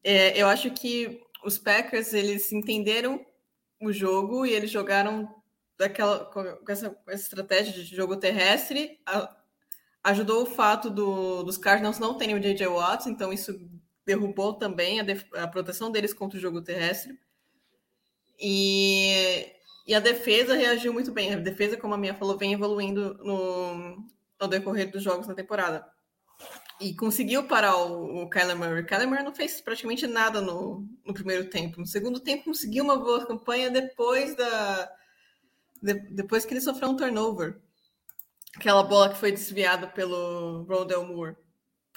É, 0.03 0.39
eu 0.39 0.47
acho 0.47 0.71
que 0.71 1.21
os 1.43 1.57
Packers, 1.57 2.13
eles 2.13 2.51
entenderam 2.51 3.25
o 3.81 3.91
jogo 3.91 4.45
e 4.45 4.53
eles 4.53 4.71
jogaram 4.71 5.33
daquela, 5.77 6.25
com, 6.25 6.41
essa, 6.71 6.89
com 6.89 7.11
essa 7.11 7.23
estratégia 7.23 7.73
de 7.73 7.83
jogo 7.83 8.17
terrestre, 8.17 8.99
a, 9.05 9.35
ajudou 10.03 10.43
o 10.43 10.45
fato 10.45 10.89
do, 10.89 11.43
dos 11.43 11.57
Cardinals 11.57 11.99
não 11.99 12.17
terem 12.17 12.35
o 12.35 12.39
J.J. 12.39 12.67
Watts, 12.67 13.07
então 13.07 13.31
isso 13.33 13.59
derrubou 14.07 14.53
também 14.53 15.01
a, 15.01 15.05
a 15.43 15.47
proteção 15.47 15.91
deles 15.91 16.13
contra 16.13 16.37
o 16.37 16.41
jogo 16.41 16.61
terrestre. 16.61 17.19
E, 18.39 19.45
e 19.85 19.93
a 19.93 19.99
defesa 19.99 20.55
reagiu 20.55 20.93
muito 20.93 21.11
bem. 21.11 21.33
A 21.33 21.37
defesa, 21.37 21.75
como 21.75 21.93
a 21.93 21.97
minha 21.97 22.15
falou, 22.15 22.37
vem 22.37 22.53
evoluindo 22.53 23.15
no, 23.15 24.07
ao 24.39 24.47
decorrer 24.47 24.89
dos 24.89 25.03
jogos 25.03 25.27
na 25.27 25.35
temporada. 25.35 25.85
E 26.79 26.95
conseguiu 26.95 27.47
parar 27.47 27.75
o, 27.75 28.23
o 28.23 28.29
Kyler 28.29 28.55
Murray. 28.55 28.83
O 28.83 28.85
Kyler 28.85 29.07
Murray 29.07 29.23
não 29.23 29.35
fez 29.35 29.59
praticamente 29.59 30.07
nada 30.07 30.39
no, 30.39 30.87
no 31.05 31.13
primeiro 31.13 31.49
tempo. 31.49 31.81
No 31.81 31.85
segundo 31.85 32.19
tempo, 32.19 32.45
conseguiu 32.45 32.85
uma 32.85 32.97
boa 32.97 33.25
campanha 33.25 33.69
depois 33.69 34.35
da 34.35 34.89
de, 35.81 35.93
depois 36.11 36.45
que 36.45 36.53
ele 36.53 36.61
sofreu 36.61 36.89
um 36.89 36.95
turnover. 36.95 37.59
Aquela 38.55 38.83
bola 38.83 39.09
que 39.09 39.17
foi 39.17 39.31
desviada 39.31 39.87
pelo 39.87 40.63
Rondell 40.63 41.05
Moore. 41.05 41.35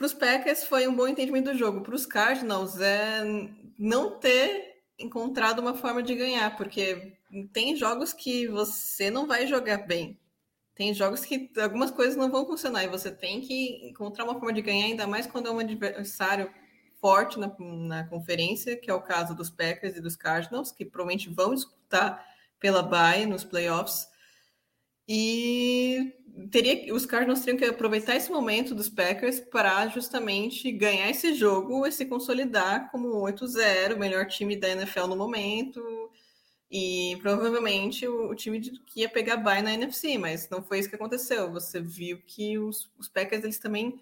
Para 0.00 0.06
os 0.06 0.14
Packers 0.14 0.64
foi 0.64 0.88
um 0.88 0.96
bom 0.96 1.06
entendimento 1.06 1.52
do 1.52 1.58
jogo. 1.58 1.82
Para 1.82 1.94
os 1.94 2.06
Cardinals 2.06 2.80
é 2.80 3.22
não 3.78 4.18
ter 4.18 4.82
encontrado 4.98 5.58
uma 5.58 5.74
forma 5.74 6.02
de 6.02 6.14
ganhar, 6.14 6.56
porque 6.56 7.18
tem 7.52 7.76
jogos 7.76 8.14
que 8.14 8.48
você 8.48 9.10
não 9.10 9.26
vai 9.26 9.46
jogar 9.46 9.86
bem. 9.86 10.18
Tem 10.74 10.94
jogos 10.94 11.22
que 11.22 11.50
algumas 11.60 11.90
coisas 11.90 12.16
não 12.16 12.30
vão 12.30 12.46
funcionar 12.46 12.82
e 12.82 12.88
você 12.88 13.10
tem 13.10 13.42
que 13.42 13.90
encontrar 13.90 14.24
uma 14.24 14.32
forma 14.32 14.54
de 14.54 14.62
ganhar, 14.62 14.86
ainda 14.86 15.06
mais 15.06 15.26
quando 15.26 15.48
é 15.48 15.50
um 15.50 15.58
adversário 15.58 16.50
forte 16.98 17.38
na, 17.38 17.54
na 17.58 18.04
conferência, 18.04 18.78
que 18.78 18.90
é 18.90 18.94
o 18.94 19.02
caso 19.02 19.34
dos 19.34 19.50
Packers 19.50 19.98
e 19.98 20.00
dos 20.00 20.16
Cardinals, 20.16 20.72
que 20.72 20.86
provavelmente 20.86 21.28
vão 21.28 21.54
disputar 21.54 22.26
pela 22.58 22.82
bye 22.82 23.26
nos 23.26 23.44
playoffs. 23.44 24.08
E 25.06 26.14
teria, 26.48 26.94
os 26.94 27.06
Cardinals 27.06 27.40
teriam 27.40 27.58
que 27.58 27.64
aproveitar 27.64 28.16
esse 28.16 28.30
momento 28.30 28.74
dos 28.74 28.88
Packers 28.88 29.40
para 29.40 29.86
justamente 29.88 30.70
ganhar 30.72 31.10
esse 31.10 31.34
jogo 31.34 31.86
e 31.86 31.92
se 31.92 32.06
consolidar 32.06 32.90
como 32.90 33.08
8-0, 33.22 33.94
o 33.94 33.98
melhor 33.98 34.26
time 34.26 34.56
da 34.56 34.68
NFL 34.68 35.06
no 35.06 35.16
momento. 35.16 35.82
E 36.70 37.18
provavelmente 37.20 38.06
o, 38.06 38.30
o 38.30 38.34
time 38.34 38.60
de, 38.60 38.70
que 38.86 39.00
ia 39.00 39.08
pegar 39.08 39.36
bye 39.38 39.62
na 39.62 39.72
NFC, 39.74 40.16
mas 40.18 40.48
não 40.48 40.62
foi 40.62 40.78
isso 40.78 40.88
que 40.88 40.94
aconteceu. 40.94 41.50
Você 41.50 41.80
viu 41.80 42.22
que 42.24 42.58
os, 42.58 42.90
os 42.96 43.08
Packers 43.08 43.42
eles 43.42 43.58
também 43.58 44.00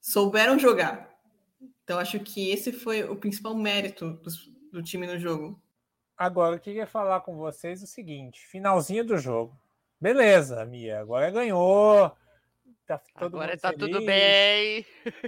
souberam 0.00 0.58
jogar. 0.58 1.10
Então 1.82 1.98
acho 1.98 2.20
que 2.20 2.50
esse 2.50 2.72
foi 2.72 3.02
o 3.02 3.16
principal 3.16 3.54
mérito 3.56 4.12
do, 4.22 4.30
do 4.72 4.82
time 4.82 5.06
no 5.06 5.18
jogo. 5.18 5.60
Agora, 6.16 6.56
eu 6.56 6.60
queria 6.60 6.86
falar 6.86 7.20
com 7.20 7.36
vocês 7.36 7.82
o 7.82 7.86
seguinte: 7.86 8.46
finalzinho 8.46 9.04
do 9.04 9.16
jogo. 9.16 9.58
Beleza, 10.00 10.64
Mia, 10.64 10.98
agora 10.98 11.30
ganhou. 11.30 12.10
Tá 12.86 13.00
agora 13.16 13.56
tá 13.58 13.68
feliz, 13.68 13.86
tudo 13.86 14.06
bem. 14.06 14.86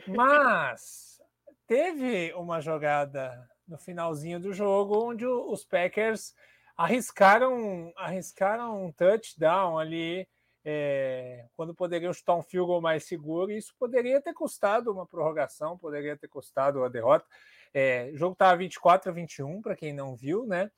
Mas 0.08 1.20
teve 1.66 2.32
uma 2.32 2.58
jogada 2.60 3.46
no 3.68 3.76
finalzinho 3.76 4.40
do 4.40 4.52
jogo 4.54 5.10
onde 5.10 5.26
os 5.26 5.62
Packers 5.62 6.34
arriscaram, 6.74 7.92
arriscaram 7.96 8.86
um 8.86 8.90
touchdown 8.90 9.78
ali. 9.78 10.26
É, 10.64 11.44
quando 11.54 11.74
poderiam 11.74 12.12
chutar 12.12 12.36
um 12.36 12.42
field 12.42 12.68
goal 12.68 12.80
mais 12.80 13.04
seguro, 13.04 13.50
e 13.50 13.58
isso 13.58 13.74
poderia 13.78 14.22
ter 14.22 14.32
custado 14.32 14.90
uma 14.90 15.04
prorrogação, 15.04 15.76
poderia 15.76 16.16
ter 16.16 16.28
custado 16.28 16.82
a 16.82 16.88
derrota. 16.88 17.26
É, 17.74 18.10
o 18.14 18.16
jogo 18.16 18.32
estava 18.32 18.56
24 18.56 19.10
a 19.10 19.12
21, 19.12 19.60
para 19.60 19.76
quem 19.76 19.92
não 19.92 20.16
viu, 20.16 20.46
né? 20.46 20.70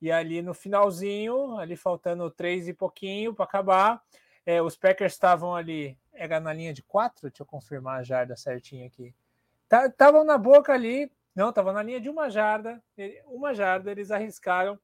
E 0.00 0.10
ali 0.10 0.40
no 0.40 0.54
finalzinho, 0.54 1.58
ali 1.58 1.76
faltando 1.76 2.30
três 2.30 2.68
e 2.68 2.72
pouquinho 2.72 3.34
para 3.34 3.44
acabar, 3.44 4.02
é, 4.46 4.62
os 4.62 4.76
Packers 4.76 5.12
estavam 5.12 5.54
ali, 5.54 5.98
era 6.12 6.40
na 6.40 6.52
linha 6.52 6.72
de 6.72 6.82
quatro, 6.82 7.28
deixa 7.28 7.42
eu 7.42 7.46
confirmar 7.46 8.00
a 8.00 8.02
jarda 8.02 8.36
certinho 8.36 8.86
aqui. 8.86 9.14
Estavam 9.86 10.24
na 10.24 10.38
boca 10.38 10.72
ali, 10.72 11.12
não, 11.34 11.50
estavam 11.50 11.72
na 11.72 11.82
linha 11.82 12.00
de 12.00 12.08
uma 12.08 12.28
jarda, 12.28 12.82
uma 13.26 13.54
jarda 13.54 13.90
eles 13.90 14.10
arriscaram 14.10 14.78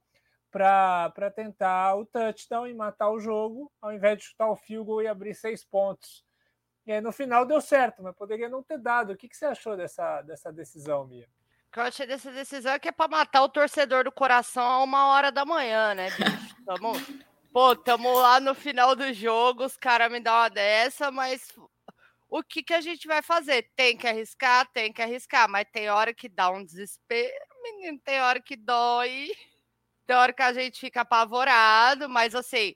para 0.51 1.31
tentar 1.35 1.97
o 1.97 2.07
touchdown 2.07 2.67
e 2.67 2.75
matar 2.75 3.11
o 3.11 3.19
jogo, 3.19 3.71
ao 3.81 3.93
invés 3.93 4.19
de 4.19 4.25
chutar 4.25 4.49
o 4.49 4.57
field 4.57 4.87
goal 4.87 5.03
e 5.03 5.09
abrir 5.09 5.35
seis 5.35 5.65
pontos. 5.65 6.25
E 6.87 6.93
aí 6.93 7.01
no 7.01 7.13
final 7.13 7.45
deu 7.45 7.61
certo, 7.61 8.03
mas 8.03 8.15
poderia 8.15 8.49
não 8.49 8.63
ter 8.63 8.79
dado. 8.79 9.13
O 9.13 9.17
que, 9.17 9.29
que 9.29 9.37
você 9.37 9.47
achou 9.47 9.77
dessa, 9.77 10.23
dessa 10.23 10.53
decisão, 10.53 11.07
Mia? 11.07 11.29
Eu 11.81 11.85
achei 11.85 12.07
dessa 12.07 12.31
decisão 12.31 12.73
é 12.73 12.79
que 12.79 12.89
é 12.89 12.93
para 12.93 13.09
matar 13.09 13.43
o 13.43 13.49
torcedor 13.49 14.05
do 14.05 14.13
coração 14.13 14.65
a 14.65 14.83
uma 14.83 15.09
hora 15.09 15.31
da 15.31 15.45
manhã, 15.45 15.95
né, 15.95 16.11
bicho? 16.11 16.57
Tamo, 16.65 16.93
pô, 17.53 17.77
tamo 17.77 18.13
lá 18.15 18.41
no 18.41 18.55
final 18.55 18.97
do 18.97 19.13
jogo, 19.13 19.65
os 19.65 19.77
caras 19.77 20.11
me 20.11 20.21
dão 20.21 20.35
uma 20.35 20.49
dessa, 20.49 21.11
mas 21.11 21.53
o 22.29 22.43
que, 22.43 22.63
que 22.63 22.75
a 22.75 22.81
gente 22.81 23.07
vai 23.07 23.23
fazer? 23.23 23.71
Tem 23.77 23.97
que 23.97 24.07
arriscar, 24.07 24.67
tem 24.73 24.93
que 24.93 25.03
arriscar, 25.03 25.49
mas 25.49 25.67
tem 25.73 25.89
hora 25.89 26.13
que 26.13 26.29
dá 26.29 26.51
um 26.51 26.65
desespero, 26.65 27.33
menino, 27.63 27.99
tem 28.05 28.21
hora 28.21 28.41
que 28.41 28.57
dói, 28.57 29.31
tem 30.07 30.17
hora 30.17 30.33
que 30.33 30.43
a 30.43 30.53
gente 30.53 30.81
fica 30.81 31.03
apavorado, 31.03 32.09
mas 32.09 32.35
assim, 32.35 32.75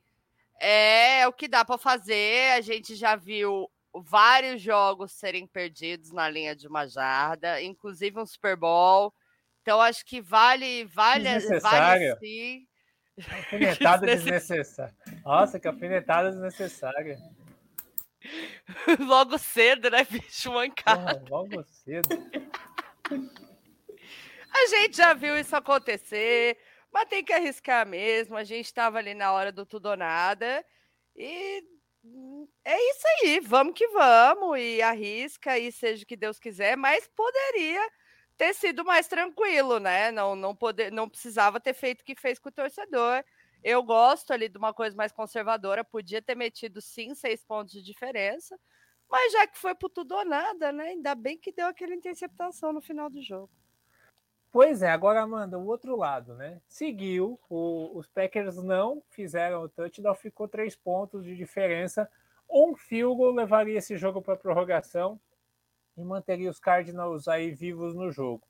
é 0.60 1.26
o 1.26 1.32
que 1.32 1.48
dá 1.48 1.64
para 1.64 1.78
fazer. 1.78 2.52
A 2.52 2.60
gente 2.60 2.94
já 2.94 3.16
viu 3.16 3.70
vários 3.94 4.62
jogos 4.62 5.12
serem 5.12 5.46
perdidos 5.46 6.12
na 6.12 6.28
linha 6.28 6.54
de 6.54 6.68
uma 6.68 6.86
jarda, 6.86 7.60
inclusive 7.62 8.18
um 8.18 8.26
Super 8.26 8.56
Bowl. 8.56 9.12
Então 9.62 9.80
acho 9.80 10.04
que 10.04 10.20
vale, 10.20 10.84
vale, 10.84 11.28
vale 11.60 12.16
sim. 12.16 12.66
Alfinetada 13.30 14.06
desnecessária. 14.06 14.96
Nossa, 15.24 15.60
que 15.60 15.68
alfinetada 15.68 16.30
desnecessária. 16.30 17.18
Logo 19.00 19.38
cedo, 19.38 19.90
né, 19.90 20.04
bicho? 20.04 20.52
Mancado. 20.52 21.24
logo 21.28 21.62
cedo. 21.64 22.08
A 24.52 24.66
gente 24.66 24.96
já 24.96 25.14
viu 25.14 25.38
isso 25.38 25.54
acontecer, 25.54 26.58
mas 26.92 27.08
tem 27.08 27.24
que 27.24 27.32
arriscar 27.32 27.86
mesmo. 27.86 28.36
A 28.36 28.42
gente 28.42 28.66
estava 28.66 28.98
ali 28.98 29.14
na 29.14 29.32
hora 29.32 29.52
do 29.52 29.64
tudo 29.64 29.90
ou 29.90 29.96
nada. 29.96 30.64
E 31.16 31.62
é 32.64 32.76
isso 32.90 33.06
aí, 33.22 33.40
vamos 33.40 33.74
que 33.74 33.86
vamos, 33.88 34.58
e 34.58 34.80
arrisca, 34.82 35.58
e 35.58 35.70
seja 35.72 36.04
o 36.04 36.06
que 36.06 36.16
Deus 36.16 36.38
quiser, 36.38 36.76
mas 36.76 37.06
poderia 37.08 37.80
ter 38.36 38.54
sido 38.54 38.84
mais 38.84 39.06
tranquilo, 39.08 39.78
né? 39.78 40.10
Não, 40.10 40.34
não, 40.34 40.54
poder, 40.56 40.90
não 40.92 41.08
precisava 41.08 41.60
ter 41.60 41.74
feito 41.74 42.00
o 42.02 42.04
que 42.04 42.14
fez 42.14 42.38
com 42.38 42.48
o 42.48 42.52
torcedor. 42.52 43.22
Eu 43.62 43.82
gosto 43.82 44.32
ali 44.32 44.48
de 44.48 44.56
uma 44.58 44.72
coisa 44.72 44.96
mais 44.96 45.12
conservadora, 45.12 45.84
podia 45.84 46.22
ter 46.22 46.34
metido 46.34 46.80
sim 46.80 47.14
seis 47.14 47.44
pontos 47.44 47.72
de 47.74 47.82
diferença, 47.82 48.58
mas 49.10 49.32
já 49.32 49.46
que 49.46 49.58
foi 49.58 49.74
por 49.74 49.90
tudo 49.90 50.14
ou 50.16 50.24
nada, 50.24 50.72
né? 50.72 50.88
Ainda 50.90 51.14
bem 51.14 51.38
que 51.38 51.52
deu 51.52 51.66
aquela 51.66 51.94
interceptação 51.94 52.72
no 52.72 52.80
final 52.80 53.10
do 53.10 53.22
jogo. 53.22 53.50
Pois 54.52 54.82
é, 54.82 54.90
agora 54.90 55.24
manda 55.26 55.56
o 55.56 55.66
outro 55.66 55.96
lado, 55.96 56.34
né? 56.34 56.60
Seguiu, 56.66 57.38
o, 57.48 57.96
os 57.96 58.08
Packers 58.08 58.56
não 58.56 59.00
fizeram 59.08 59.62
o 59.62 59.68
touchdown, 59.68 60.14
ficou 60.14 60.48
três 60.48 60.74
pontos 60.74 61.24
de 61.24 61.36
diferença. 61.36 62.10
Um 62.50 62.74
field 62.74 63.16
goal 63.16 63.32
levaria 63.32 63.78
esse 63.78 63.96
jogo 63.96 64.20
para 64.20 64.36
prorrogação 64.36 65.20
e 65.96 66.02
manteria 66.02 66.50
os 66.50 66.58
Cardinals 66.58 67.28
aí 67.28 67.52
vivos 67.52 67.94
no 67.94 68.10
jogo, 68.10 68.42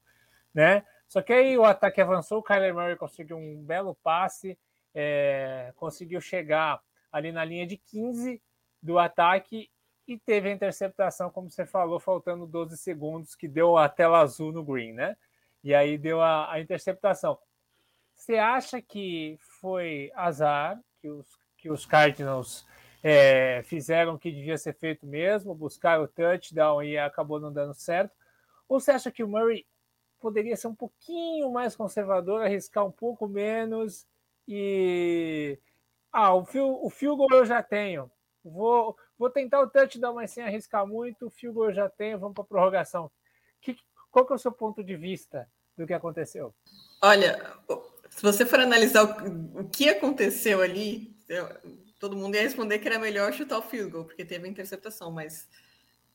né? 0.55 0.87
Só 1.07 1.21
que 1.21 1.35
aí 1.35 1.59
o 1.59 1.65
ataque 1.65 2.01
avançou, 2.01 2.39
o 2.39 2.43
Kyler 2.43 2.73
Murray 2.73 2.97
conseguiu 2.97 3.37
um 3.37 3.63
belo 3.63 3.95
passe, 3.97 4.57
é, 4.95 5.73
conseguiu 5.77 6.21
chegar 6.21 6.81
ali 7.13 7.31
na 7.31 7.45
linha 7.45 7.67
de 7.67 7.77
15 7.77 8.41
do 8.83 8.99
ataque 8.99 9.69
e 10.09 10.19
teve 10.19 10.49
a 10.49 10.53
interceptação, 10.53 11.31
como 11.31 11.51
você 11.51 11.67
falou, 11.67 12.01
faltando 12.01 12.47
12 12.47 12.79
segundos, 12.79 13.35
que 13.35 13.47
deu 13.47 13.77
a 13.77 13.89
tela 13.89 14.21
azul 14.21 14.51
no 14.51 14.65
green, 14.65 14.93
né? 14.93 15.17
E 15.63 15.75
aí 15.75 15.99
deu 15.99 16.21
a, 16.21 16.53
a 16.53 16.61
interceptação. 16.61 17.39
Você 18.15 18.37
acha 18.37 18.81
que 18.81 19.39
foi 19.61 20.11
azar 20.15 20.81
que 21.01 21.09
os, 21.09 21.27
que 21.57 21.71
os 21.71 21.87
Cardinals 21.87 22.67
é, 23.03 23.63
fizeram 23.65 24.15
o 24.15 24.19
que 24.19 24.31
devia 24.31 24.59
ser 24.59 24.75
feito 24.75 25.07
mesmo, 25.07 25.55
buscaram 25.55 26.05
o 26.05 26.09
touchdown 26.09 26.83
e 26.83 26.99
acabou 26.99 27.41
não 27.41 27.53
dando 27.53 27.75
certo? 27.75 28.13
Ou 28.69 28.79
você 28.79 28.91
acha 28.93 29.11
que 29.11 29.25
o 29.25 29.29
Murray 29.29 29.67
poderia 30.21 30.57
ser 30.57 30.69
um 30.69 30.75
pouquinho 30.75 31.51
mais 31.51 31.75
conservador, 31.75 32.43
arriscar 32.43 32.85
um 32.87 32.93
pouco 32.93 33.27
menos 33.27 34.07
e, 34.47 35.59
Ah, 36.13 36.35
o 36.35 36.45
fio, 36.45 36.85
o 36.85 36.91
fio 36.91 37.17
goal 37.17 37.31
eu 37.33 37.47
já 37.47 37.63
tenho. 37.63 38.11
Vou, 38.45 38.97
vou 39.19 39.31
tentar 39.31 39.61
o 39.61 39.71
touchdown, 39.71 40.15
mas 40.15 40.33
sem 40.33 40.45
arriscar 40.45 40.87
muito. 40.87 41.27
O 41.27 41.31
fio 41.31 41.53
goal 41.53 41.69
eu 41.69 41.75
já 41.75 41.89
tenho. 41.89 42.19
Vamos 42.19 42.35
para 42.35 42.45
prorrogação. 42.45 43.11
Que, 43.61 43.77
qual 44.11 44.27
que 44.27 44.33
é 44.33 44.37
o 44.37 44.39
seu 44.39 44.53
ponto 44.53 44.83
de 44.83 44.97
vista 44.97 45.49
do 45.77 45.87
que 45.87 45.95
aconteceu? 45.95 46.55
Olha, 47.03 47.55
se 48.11 48.23
você 48.23 48.45
for 48.45 48.61
analisar 48.61 49.05
o, 49.05 49.61
o 49.61 49.69
que 49.69 49.89
aconteceu 49.89 50.61
ali, 50.61 51.17
eu, 51.29 51.49
todo 51.99 52.17
mundo 52.17 52.35
ia 52.35 52.43
responder 52.43 52.79
que 52.79 52.89
era 52.89 52.99
melhor 52.99 53.33
chutar 53.33 53.59
o 53.59 53.63
field 53.63 53.91
goal, 53.91 54.05
porque 54.05 54.25
teve 54.25 54.47
a 54.47 54.51
interceptação, 54.51 55.11
mas 55.11 55.49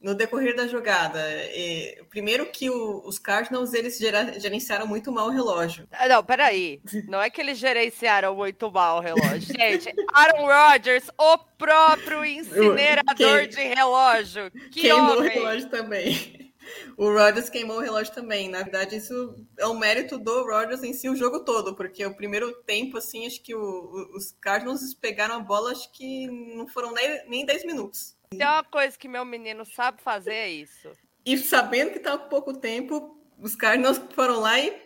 no 0.02 0.14
decorrer 0.14 0.56
da 0.56 0.68
jogada, 0.68 1.20
e, 1.52 2.04
primeiro 2.10 2.46
que 2.48 2.70
o, 2.70 3.02
os 3.06 3.18
Cardinals 3.18 3.74
eles 3.74 3.98
gera, 3.98 4.40
gerenciaram 4.40 4.86
muito 4.86 5.12
mal 5.12 5.28
o 5.28 5.32
relógio. 5.32 5.88
Ah, 5.92 6.08
não, 6.08 6.24
peraí. 6.24 6.82
Não 7.08 7.22
é 7.22 7.30
que 7.30 7.42
eles 7.42 7.58
gerenciaram 7.58 8.36
muito 8.36 8.70
mal 8.72 8.98
o 8.98 9.02
relógio. 9.02 9.56
Gente, 9.58 9.92
Aaron 10.14 10.46
Rodgers, 10.46 11.10
o 11.18 11.38
próprio 11.58 12.24
incinerador 12.24 13.48
de 13.48 13.64
relógio. 13.64 14.52
Que 14.72 14.82
queimou 14.82 15.18
homem. 15.18 15.30
o 15.30 15.34
relógio 15.34 15.70
também. 15.70 16.45
O 16.98 17.12
Rodgers 17.12 17.50
queimou 17.50 17.78
o 17.78 17.82
relógio 17.82 18.14
também. 18.14 18.50
Na 18.50 18.64
verdade, 18.64 18.96
isso 18.96 19.36
é 19.58 19.68
um 19.68 19.78
mérito 19.78 20.18
do 20.18 20.44
Rodgers 20.44 20.84
em 20.84 20.94
si 20.94 21.10
o 21.10 21.16
jogo 21.16 21.44
todo, 21.44 21.76
porque 21.76 22.06
o 22.06 22.16
primeiro 22.16 22.54
tempo, 22.64 22.98
assim, 22.98 23.26
acho 23.26 23.42
que 23.42 23.56
o, 23.56 24.16
os 24.16 24.32
Cardinals 24.40 24.94
pegaram 24.94 25.36
a 25.36 25.40
bola, 25.40 25.72
acho 25.72 25.92
que 25.92 26.28
não 26.28 26.68
foram 26.68 26.94
nem, 26.94 27.30
nem 27.30 27.46
10 27.46 27.66
minutos. 27.66 28.16
Tem 28.30 28.46
uma 28.46 28.64
coisa 28.64 28.98
que 28.98 29.08
meu 29.08 29.26
menino 29.26 29.66
sabe 29.66 30.02
fazer 30.02 30.34
é 30.34 30.50
isso. 30.50 30.92
E 31.26 31.38
sabendo 31.38 31.92
que 31.92 31.98
estava 31.98 32.18
pouco 32.18 32.54
tempo, 32.54 33.20
os 33.40 33.56
Cardinals 33.56 34.00
foram 34.14 34.40
lá 34.40 34.60
e 34.60 34.86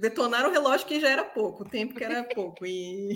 detonaram 0.00 0.50
o 0.50 0.52
relógio 0.52 0.86
que 0.86 1.00
já 1.00 1.08
era 1.08 1.24
pouco, 1.24 1.62
o 1.62 1.68
tempo 1.68 1.94
que 1.94 2.04
era 2.04 2.24
pouco. 2.34 2.66
E 2.66 3.14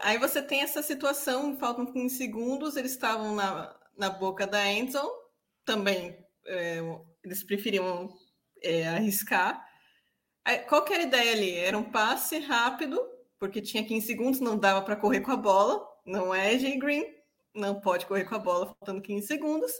aí 0.00 0.18
você 0.18 0.40
tem 0.40 0.62
essa 0.62 0.82
situação, 0.82 1.56
faltam 1.58 1.92
15 1.92 2.16
segundos, 2.16 2.76
eles 2.76 2.92
estavam 2.92 3.34
na, 3.34 3.74
na 3.96 4.08
boca 4.08 4.46
da 4.46 4.66
endzone, 4.66 5.10
também 5.64 6.16
é, 6.48 6.78
eles 7.22 7.42
preferiam 7.42 8.12
é, 8.62 8.88
arriscar. 8.88 9.66
Qual 10.66 10.82
que 10.82 10.94
era 10.94 11.02
a 11.02 11.06
ideia 11.06 11.32
ali? 11.32 11.54
Era 11.56 11.76
um 11.76 11.90
passe 11.90 12.38
rápido, 12.38 12.98
porque 13.38 13.60
tinha 13.60 13.84
15 13.84 14.06
segundos, 14.06 14.40
não 14.40 14.58
dava 14.58 14.80
para 14.82 14.96
correr 14.96 15.20
com 15.20 15.30
a 15.30 15.36
bola, 15.36 15.86
não 16.06 16.34
é 16.34 16.58
Jay 16.58 16.78
Green, 16.78 17.04
não 17.54 17.80
pode 17.80 18.06
correr 18.06 18.24
com 18.24 18.34
a 18.34 18.38
bola 18.38 18.66
faltando 18.66 19.02
15 19.02 19.26
segundos. 19.26 19.72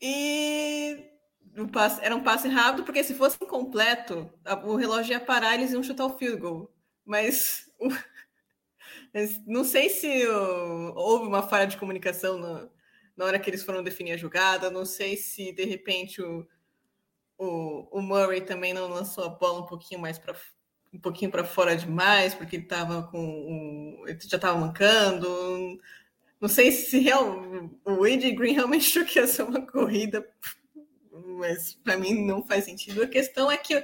E 0.00 1.10
o 1.58 1.68
passe, 1.68 2.02
era 2.02 2.16
um 2.16 2.22
passe 2.22 2.48
rápido, 2.48 2.84
porque 2.84 3.04
se 3.04 3.14
fosse 3.14 3.36
incompleto, 3.40 4.32
o 4.64 4.76
relógio 4.76 5.12
ia 5.12 5.20
parar 5.20 5.52
e 5.52 5.60
eles 5.60 5.72
iam 5.72 5.82
chutar 5.82 6.06
o 6.06 6.16
field 6.16 6.40
goal. 6.40 6.74
Mas 7.04 7.70
o, 7.78 7.88
não 9.46 9.62
sei 9.62 9.90
se 9.90 10.26
houve 10.26 11.26
uma 11.26 11.42
falha 11.42 11.66
de 11.66 11.76
comunicação 11.76 12.38
no, 12.38 12.70
na 13.16 13.24
hora 13.24 13.38
que 13.38 13.48
eles 13.48 13.62
foram 13.62 13.82
definir 13.82 14.12
a 14.12 14.16
jogada, 14.16 14.70
não 14.70 14.84
sei 14.84 15.16
se 15.16 15.52
de 15.52 15.64
repente 15.64 16.22
o, 16.22 16.46
o, 17.38 17.98
o 17.98 18.02
Murray 18.02 18.40
também 18.40 18.72
não 18.72 18.88
lançou 18.88 19.24
a 19.24 19.28
bola 19.28 19.60
um 19.60 19.66
pouquinho 19.66 20.00
mais 20.00 20.18
para 20.18 20.34
um 20.92 20.98
pouquinho 20.98 21.30
para 21.30 21.44
fora 21.44 21.74
demais, 21.74 22.34
porque 22.34 22.56
ele 22.56 22.64
estava 22.64 23.04
com 23.04 24.04
ele 24.06 24.18
já 24.20 24.36
estava 24.36 24.58
mancando. 24.58 25.80
Não 26.38 26.48
sei 26.48 26.70
se 26.72 26.98
real, 26.98 27.40
o 27.84 28.04
Andy 28.04 28.32
Green 28.32 28.54
realmente 28.54 28.88
achou 28.98 29.04
que 29.04 29.18
ia 29.18 29.26
ser 29.26 29.44
uma 29.44 29.64
corrida, 29.64 30.26
mas 31.38 31.74
para 31.74 31.96
mim 31.96 32.26
não 32.26 32.44
faz 32.44 32.64
sentido. 32.64 33.02
A 33.02 33.06
questão 33.06 33.50
é 33.50 33.56
que 33.56 33.82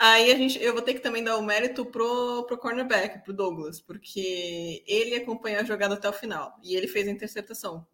aí 0.00 0.32
a 0.32 0.36
gente, 0.36 0.60
eu 0.60 0.72
vou 0.72 0.82
ter 0.82 0.94
que 0.94 1.00
também 1.00 1.22
dar 1.22 1.36
o 1.36 1.42
mérito 1.42 1.86
pro, 1.86 2.44
pro 2.44 2.58
cornerback, 2.58 3.22
pro 3.22 3.32
Douglas, 3.32 3.80
porque 3.80 4.82
ele 4.86 5.14
acompanhou 5.14 5.60
a 5.60 5.64
jogada 5.64 5.94
até 5.94 6.08
o 6.08 6.12
final 6.12 6.58
e 6.62 6.74
ele 6.74 6.88
fez 6.88 7.06
a 7.06 7.12
interceptação. 7.12 7.86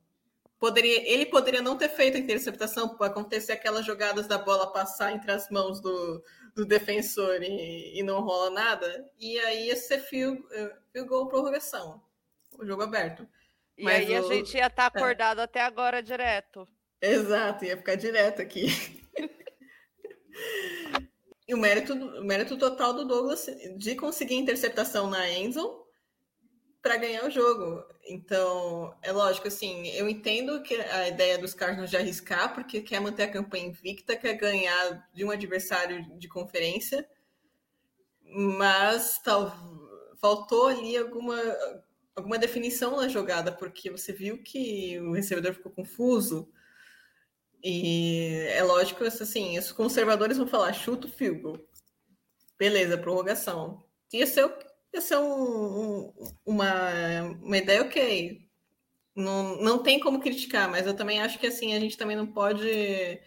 Poderia, 0.59 1.07
ele 1.13 1.27
poderia 1.27 1.61
não 1.61 1.77
ter 1.77 1.91
feito 1.91 2.17
a 2.17 2.21
interceptação, 2.21 2.89
por 2.89 3.05
acontecer 3.05 3.53
aquelas 3.53 3.85
jogadas 3.85 4.27
da 4.27 4.39
bola 4.39 4.73
passar 4.73 5.13
entre 5.13 5.31
as 5.31 5.51
mãos 5.51 5.81
do, 5.81 6.25
do 6.55 6.65
defensor 6.65 7.43
e, 7.43 7.99
e 7.99 8.03
não 8.03 8.23
rola 8.23 8.49
nada, 8.49 9.07
e 9.19 9.39
aí 9.41 9.67
ia 9.67 9.77
ser 9.77 9.99
fio, 9.99 10.49
fio 10.93 11.05
gol 11.05 11.29
prorrogação 11.29 12.01
o 12.59 12.67
jogo 12.67 12.83
aberto. 12.83 13.27
E 13.77 13.85
Mas 13.85 14.09
aí 14.09 14.19
o... 14.19 14.27
a 14.27 14.35
gente 14.35 14.57
ia 14.57 14.67
estar 14.67 14.91
tá 14.91 14.99
é. 14.99 15.03
acordado 15.03 15.41
é. 15.41 15.45
até 15.45 15.63
agora 15.63 16.03
direto. 16.03 16.67
Exato, 17.01 17.65
ia 17.65 17.77
ficar 17.77 17.97
direto 17.97 18.41
aqui. 18.41 18.67
e 21.49 21.55
o 21.55 21.59
mérito, 21.59 21.95
o 21.95 22.25
mérito 22.25 22.57
total 22.57 22.93
do 22.93 23.05
Douglas 23.05 23.47
de 23.77 23.95
conseguir 23.95 24.35
interceptação 24.35 25.09
na 25.09 25.31
Enzo 25.31 25.85
para 26.83 26.97
ganhar 26.97 27.25
o 27.25 27.31
jogo. 27.31 27.85
Então, 28.09 28.97
é 29.03 29.11
lógico, 29.11 29.49
assim, 29.49 29.89
eu 29.89 30.09
entendo 30.09 30.63
que 30.63 30.75
a 30.75 31.09
ideia 31.09 31.39
dos 31.39 31.55
Cardinals 31.55 31.91
de 31.91 31.97
arriscar, 31.97 32.55
porque 32.55 32.81
quer 32.81 33.01
manter 33.01 33.25
a 33.25 33.33
campanha 33.33 33.67
invicta, 33.67 34.17
quer 34.17 34.35
ganhar 34.35 35.09
de 35.13 35.25
um 35.25 35.31
adversário 35.31 36.17
de 36.19 36.29
conferência, 36.29 37.09
mas 38.23 39.19
tal, 39.19 39.53
faltou 40.21 40.69
ali 40.69 40.97
alguma 40.97 41.37
alguma 42.17 42.39
definição 42.39 42.97
na 42.97 43.09
jogada, 43.09 43.53
porque 43.53 43.91
você 43.91 44.11
viu 44.11 44.43
que 44.43 44.99
o 45.01 45.13
recebedor 45.13 45.53
ficou 45.53 45.71
confuso. 45.71 46.51
E 47.69 48.47
é 48.51 48.63
lógico, 48.63 49.03
assim, 49.03 49.59
os 49.59 49.73
conservadores 49.73 50.39
vão 50.39 50.47
falar, 50.47 50.73
chuta 50.73 51.09
o 51.09 51.35
goal. 51.41 51.59
Beleza, 52.57 52.97
prorrogação. 52.97 53.83
Ia 54.13 54.25
ser, 54.25 54.49
ia 54.95 55.01
ser 55.01 55.17
um, 55.17 56.13
um, 56.13 56.13
uma, 56.47 57.23
uma 57.43 57.59
ideia 57.59 57.83
ok. 57.83 58.49
Não, 59.17 59.61
não 59.61 59.83
tem 59.83 59.99
como 59.99 60.21
criticar, 60.21 60.71
mas 60.71 60.87
eu 60.87 60.95
também 60.95 61.21
acho 61.21 61.41
que 61.41 61.49
assim, 61.49 61.75
a 61.75 61.81
gente 61.81 61.99
também 61.99 62.17
não 62.17 62.29
pode 62.29 63.21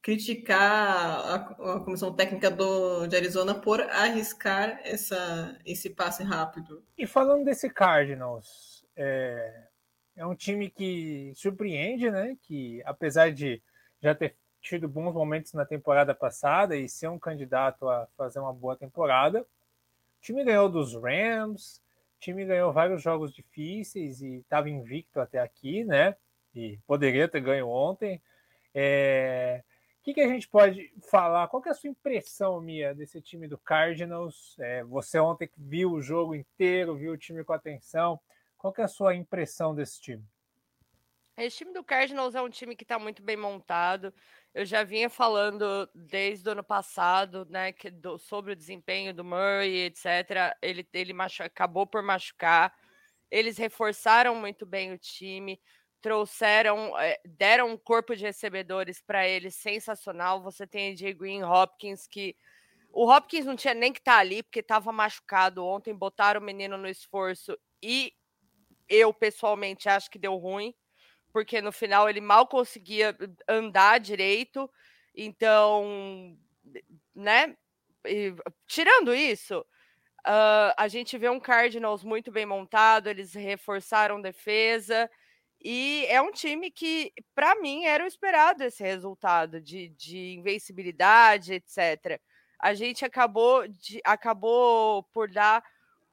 criticar 0.00 0.62
a, 0.62 1.34
a, 1.34 1.80
comissão 1.80 2.14
técnica 2.14 2.48
do, 2.48 3.08
de 3.08 3.16
Arizona 3.16 3.52
por 3.52 3.80
arriscar 3.80 4.80
essa, 4.84 5.58
esse 5.66 5.90
passe 5.90 6.22
rápido. 6.22 6.84
E 6.96 7.04
falando 7.04 7.44
desse 7.44 7.68
Cardinals, 7.68 8.86
é, 8.94 9.66
é 10.16 10.26
um 10.26 10.34
time 10.34 10.70
que 10.70 11.32
surpreende, 11.34 12.10
né? 12.10 12.36
Que 12.42 12.82
apesar 12.84 13.32
de 13.32 13.62
já 14.00 14.14
ter 14.14 14.36
tido 14.60 14.88
bons 14.88 15.12
momentos 15.12 15.52
na 15.52 15.64
temporada 15.64 16.14
passada 16.14 16.76
e 16.76 16.88
ser 16.88 17.08
um 17.08 17.18
candidato 17.18 17.88
a 17.88 18.06
fazer 18.16 18.40
uma 18.40 18.52
boa 18.52 18.76
temporada, 18.76 19.42
o 19.42 19.46
time 20.20 20.44
ganhou 20.44 20.68
dos 20.68 20.94
Rams, 20.94 21.80
o 22.16 22.20
time 22.20 22.44
ganhou 22.44 22.72
vários 22.72 23.02
jogos 23.02 23.32
difíceis 23.32 24.20
e 24.22 24.36
estava 24.38 24.68
invicto 24.68 25.20
até 25.20 25.40
aqui, 25.40 25.84
né? 25.84 26.16
E 26.54 26.78
poderia 26.86 27.28
ter 27.28 27.40
ganho 27.40 27.68
ontem. 27.68 28.20
É, 28.74 29.62
que, 30.06 30.14
que 30.14 30.20
a 30.20 30.28
gente 30.28 30.46
pode 30.46 30.92
falar? 31.10 31.48
Qual 31.48 31.60
é 31.66 31.70
a 31.70 31.74
sua 31.74 31.90
impressão, 31.90 32.60
Mia, 32.60 32.94
desse 32.94 33.20
time 33.20 33.48
do 33.48 33.58
Cardinals? 33.58 34.54
É, 34.60 34.84
você 34.84 35.18
ontem 35.18 35.50
viu 35.56 35.94
o 35.94 36.00
jogo 36.00 36.32
inteiro, 36.32 36.94
viu 36.94 37.12
o 37.12 37.18
time 37.18 37.42
com 37.42 37.52
atenção. 37.52 38.20
Qual 38.56 38.74
é 38.78 38.82
a 38.82 38.88
sua 38.88 39.14
impressão 39.14 39.74
desse 39.74 40.00
time? 40.00 40.24
Esse 41.36 41.58
time 41.58 41.72
do 41.74 41.84
Cardinals 41.84 42.34
é 42.34 42.40
um 42.40 42.48
time 42.48 42.74
que 42.74 42.84
está 42.84 42.98
muito 42.98 43.22
bem 43.22 43.36
montado. 43.36 44.12
Eu 44.54 44.64
já 44.64 44.82
vinha 44.82 45.10
falando 45.10 45.88
desde 45.94 46.48
o 46.48 46.52
ano 46.52 46.64
passado, 46.64 47.46
né, 47.50 47.72
que 47.72 47.90
do, 47.90 48.16
sobre 48.18 48.52
o 48.52 48.56
desempenho 48.56 49.12
do 49.12 49.22
Murray, 49.22 49.84
etc. 49.84 50.56
Ele, 50.62 50.88
ele 50.94 51.12
machu, 51.12 51.42
acabou 51.42 51.86
por 51.86 52.02
machucar. 52.02 52.74
Eles 53.30 53.58
reforçaram 53.58 54.34
muito 54.34 54.64
bem 54.64 54.92
o 54.92 54.98
time 54.98 55.60
trouxeram, 56.06 56.96
eh, 57.00 57.18
deram 57.24 57.72
um 57.72 57.76
corpo 57.76 58.14
de 58.14 58.24
recebedores 58.24 59.02
para 59.02 59.26
ele 59.26 59.50
sensacional. 59.50 60.40
Você 60.40 60.64
tem 60.64 60.92
AJ 60.92 61.14
Green, 61.14 61.42
Hopkins, 61.42 62.06
que 62.06 62.36
o 62.92 63.10
Hopkins 63.10 63.44
não 63.44 63.56
tinha 63.56 63.74
nem 63.74 63.92
que 63.92 63.98
estar 63.98 64.14
tá 64.14 64.18
ali 64.18 64.40
porque 64.40 64.60
estava 64.60 64.92
machucado 64.92 65.66
ontem, 65.66 65.92
botaram 65.92 66.40
o 66.40 66.44
menino 66.44 66.78
no 66.78 66.88
esforço 66.88 67.58
e 67.82 68.12
eu 68.88 69.12
pessoalmente 69.12 69.88
acho 69.88 70.10
que 70.10 70.18
deu 70.18 70.36
ruim, 70.36 70.74
porque 71.32 71.60
no 71.60 71.72
final 71.72 72.08
ele 72.08 72.20
mal 72.20 72.46
conseguia 72.46 73.16
andar 73.48 74.00
direito. 74.00 74.70
Então, 75.14 76.36
né? 77.14 77.56
E, 78.06 78.34
tirando 78.66 79.14
isso, 79.14 79.60
uh, 79.60 80.72
a 80.76 80.88
gente 80.88 81.18
vê 81.18 81.28
um 81.28 81.40
Cardinals 81.40 82.04
muito 82.04 82.30
bem 82.30 82.46
montado, 82.46 83.08
eles 83.08 83.34
reforçaram 83.34 84.20
defesa. 84.20 85.10
E 85.60 86.06
é 86.08 86.20
um 86.20 86.30
time 86.30 86.70
que, 86.70 87.12
para 87.34 87.54
mim, 87.56 87.84
era 87.84 88.04
o 88.04 88.06
esperado 88.06 88.62
esse 88.62 88.82
resultado 88.82 89.60
de, 89.60 89.88
de 89.90 90.34
invencibilidade, 90.34 91.54
etc. 91.54 92.20
A 92.58 92.74
gente 92.74 93.04
acabou, 93.04 93.66
de, 93.66 94.00
acabou 94.04 95.02
por 95.12 95.30
dar 95.30 95.64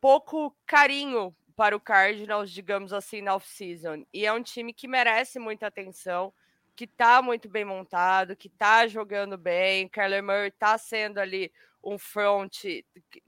pouco 0.02 0.56
carinho 0.66 1.36
para 1.56 1.76
o 1.76 1.80
Cardinals, 1.80 2.52
digamos 2.52 2.92
assim, 2.92 3.22
na 3.22 3.36
off-season. 3.36 4.06
E 4.14 4.26
é 4.26 4.34
um 4.34 4.42
time 4.42 4.74
que 4.74 4.88
merece 4.88 5.40
muita 5.40 5.68
atenção, 5.68 6.34
que 6.76 6.86
está 6.86 7.22
muito 7.22 7.48
bem 7.48 7.64
montado, 7.64 8.36
que 8.36 8.48
está 8.48 8.88
jogando 8.88 9.38
bem. 9.38 9.88
Kyler 9.88 10.24
Murray 10.24 10.50
está 10.50 10.78
sendo 10.78 11.20
ali 11.20 11.52
um 11.84 11.98
front 11.98 12.58
que, 12.60 12.86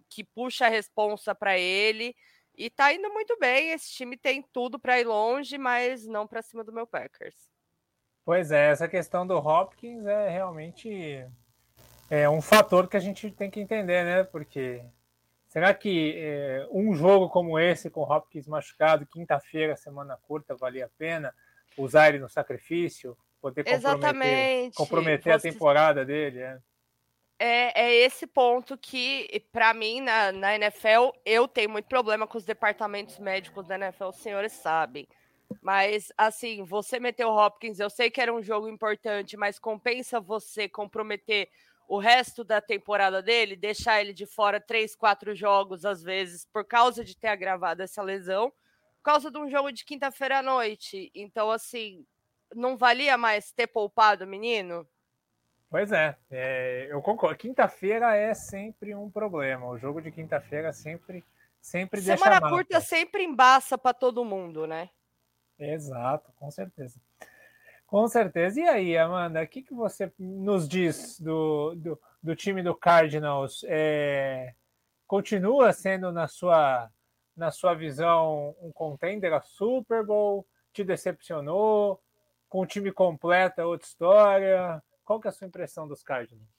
que 0.10 0.24
puxa 0.24 0.66
a 0.66 0.70
responsa 0.70 1.36
para 1.36 1.58
ele. 1.58 2.16
E 2.58 2.70
tá 2.70 2.94
indo 2.94 3.10
muito 3.12 3.38
bem. 3.40 3.72
Esse 3.72 3.92
time 3.92 4.18
tem 4.18 4.42
tudo 4.42 4.80
para 4.80 5.00
ir 5.00 5.06
longe, 5.06 5.58
mas 5.58 6.08
não 6.08 6.26
para 6.26 6.42
cima 6.42 6.64
do 6.64 6.74
meu 6.74 6.88
Packers. 6.88 7.36
Pois 8.24 8.52
é, 8.52 8.72
essa 8.72 8.88
questão 8.88 9.28
do 9.28 9.38
Hopkins 9.38 10.06
é 10.06 10.30
realmente 10.30 11.24
é 12.10 12.30
um 12.30 12.42
fator 12.42 12.88
que 12.88 12.98
a 12.98 13.00
gente 13.00 13.30
tem 13.32 13.52
que 13.52 13.60
entender, 13.60 14.04
né? 14.04 14.24
Porque 14.24 14.84
será 15.56 15.74
que 15.74 16.14
é, 16.18 16.68
um 16.70 16.94
jogo 16.94 17.30
como 17.30 17.58
esse, 17.58 17.90
com 17.90 18.02
o 18.02 18.12
Hopkins 18.12 18.46
machucado, 18.46 19.06
quinta-feira, 19.06 19.78
semana 19.78 20.18
curta, 20.28 20.54
valia 20.54 20.88
a 20.88 20.90
pena 20.98 21.34
usar 21.78 22.10
ele 22.10 22.20
no 22.20 22.28
sacrifício? 22.28 23.18
Poder 23.40 23.64
comprometer, 23.64 23.80
Exatamente. 23.80 24.76
comprometer 24.76 25.34
a 25.34 25.40
temporada 25.40 26.04
dele? 26.04 26.42
É 26.42 26.60
é, 27.40 27.86
é 27.86 27.94
esse 27.94 28.28
ponto 28.28 28.78
que, 28.78 29.44
para 29.52 29.74
mim, 29.74 30.02
na, 30.02 30.34
na 30.34 30.56
NFL, 30.56 31.12
eu 31.26 31.48
tenho 31.48 31.70
muito 31.70 31.88
problema 31.88 32.28
com 32.28 32.38
os 32.38 32.46
departamentos 32.46 33.18
médicos 33.20 33.66
da 33.66 33.76
NFL, 33.76 34.06
os 34.06 34.18
senhores 34.18 34.52
sabem. 34.52 35.08
Mas, 35.62 36.12
assim, 36.18 36.64
você 36.64 37.00
meteu 37.00 37.30
o 37.30 37.38
Hopkins, 37.38 37.80
eu 37.80 37.90
sei 37.90 38.10
que 38.10 38.20
era 38.20 38.34
um 38.34 38.42
jogo 38.42 38.68
importante, 38.68 39.38
mas 39.38 39.60
compensa 39.60 40.20
você 40.20 40.68
comprometer 40.68 41.50
o 41.88 42.00
resto 42.00 42.44
da 42.44 42.60
temporada 42.60 43.22
dele, 43.22 43.56
deixar 43.56 44.02
ele 44.02 44.14
de 44.14 44.26
fora 44.26 44.60
três, 44.60 44.96
quatro 44.96 45.36
jogos, 45.36 45.86
às 45.86 46.02
vezes, 46.02 46.46
por 46.46 46.66
causa 46.66 47.04
de 47.04 47.16
ter 47.18 47.28
agravado 47.28 47.82
essa 47.82 48.02
lesão, 48.02 48.50
por 48.98 49.04
causa 49.04 49.30
de 49.30 49.38
um 49.38 49.50
jogo 49.50 49.72
de 49.72 49.86
quinta-feira 49.86 50.40
à 50.40 50.42
noite. 50.42 51.12
Então, 51.14 51.52
assim, 51.52 52.06
não 52.54 52.76
valia 52.76 53.18
mais 53.18 53.52
ter 53.52 53.68
poupado 53.68 54.26
o 54.26 54.28
menino? 54.28 54.88
Pois 55.70 55.92
é, 55.92 56.16
é 56.32 56.88
eu 56.90 57.02
concordo. 57.02 57.38
Quinta-feira 57.38 58.16
é 58.16 58.34
sempre 58.34 58.96
um 58.96 59.10
problema. 59.10 59.68
O 59.68 59.78
jogo 59.78 60.02
de 60.02 60.12
quinta-feira 60.12 60.72
sempre, 60.72 61.24
sempre 61.62 62.02
Semana 62.02 62.18
deixa 62.18 62.36
Semana 62.36 62.50
curta 62.50 62.82
sempre 62.82 63.24
embaça 63.24 63.78
para 63.78 63.94
todo 63.94 64.26
mundo, 64.26 64.66
né? 64.66 64.90
Exato, 65.58 66.32
com 66.38 66.50
certeza. 66.52 67.00
Com 67.96 68.10
certeza. 68.10 68.60
E 68.60 68.64
aí, 68.68 68.98
Amanda, 68.98 69.42
o 69.42 69.48
que, 69.48 69.62
que 69.62 69.74
você 69.74 70.12
nos 70.20 70.68
diz 70.68 71.18
do, 71.18 71.74
do, 71.76 71.98
do 72.22 72.36
time 72.36 72.62
do 72.62 72.76
Cardinals? 72.76 73.64
É, 73.70 74.54
continua 75.08 75.72
sendo, 75.72 76.12
na 76.12 76.28
sua, 76.28 76.90
na 77.38 77.52
sua 77.52 77.74
visão, 77.74 78.54
um 78.62 78.70
contender 78.74 79.32
a 79.32 79.40
Super 79.40 80.06
Bowl? 80.06 80.46
Te 80.74 80.84
decepcionou? 80.84 82.04
Com 82.50 82.64
o 82.64 82.66
time 82.66 82.92
completo 82.92 83.62
é 83.62 83.66
outra 83.66 83.88
história? 83.88 84.84
Qual 85.06 85.22
que 85.22 85.30
é 85.30 85.30
a 85.30 85.34
sua 85.34 85.48
impressão 85.48 85.88
dos 85.88 86.04
Cardinals? 86.04 86.50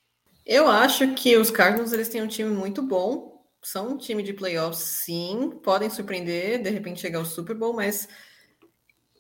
Eu 0.46 0.66
acho 0.66 1.12
que 1.12 1.36
os 1.36 1.50
Cardinals 1.50 1.92
eles 1.92 2.08
têm 2.08 2.22
um 2.22 2.28
time 2.28 2.48
muito 2.48 2.80
bom. 2.80 3.44
São 3.60 3.90
um 3.90 3.98
time 3.98 4.22
de 4.22 4.32
playoffs, 4.32 4.78
sim. 4.78 5.50
Podem 5.62 5.90
surpreender, 5.90 6.62
de 6.62 6.70
repente 6.70 6.98
chegar 6.98 7.18
ao 7.18 7.26
Super 7.26 7.54
Bowl, 7.54 7.74
mas 7.74 8.08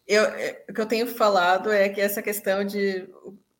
eu, 0.06 0.24
é, 0.24 0.64
o 0.68 0.72
que 0.72 0.80
eu 0.80 0.86
tenho 0.86 1.06
falado 1.06 1.70
é 1.70 1.88
que 1.88 2.00
essa 2.00 2.22
questão 2.22 2.64
de 2.64 3.08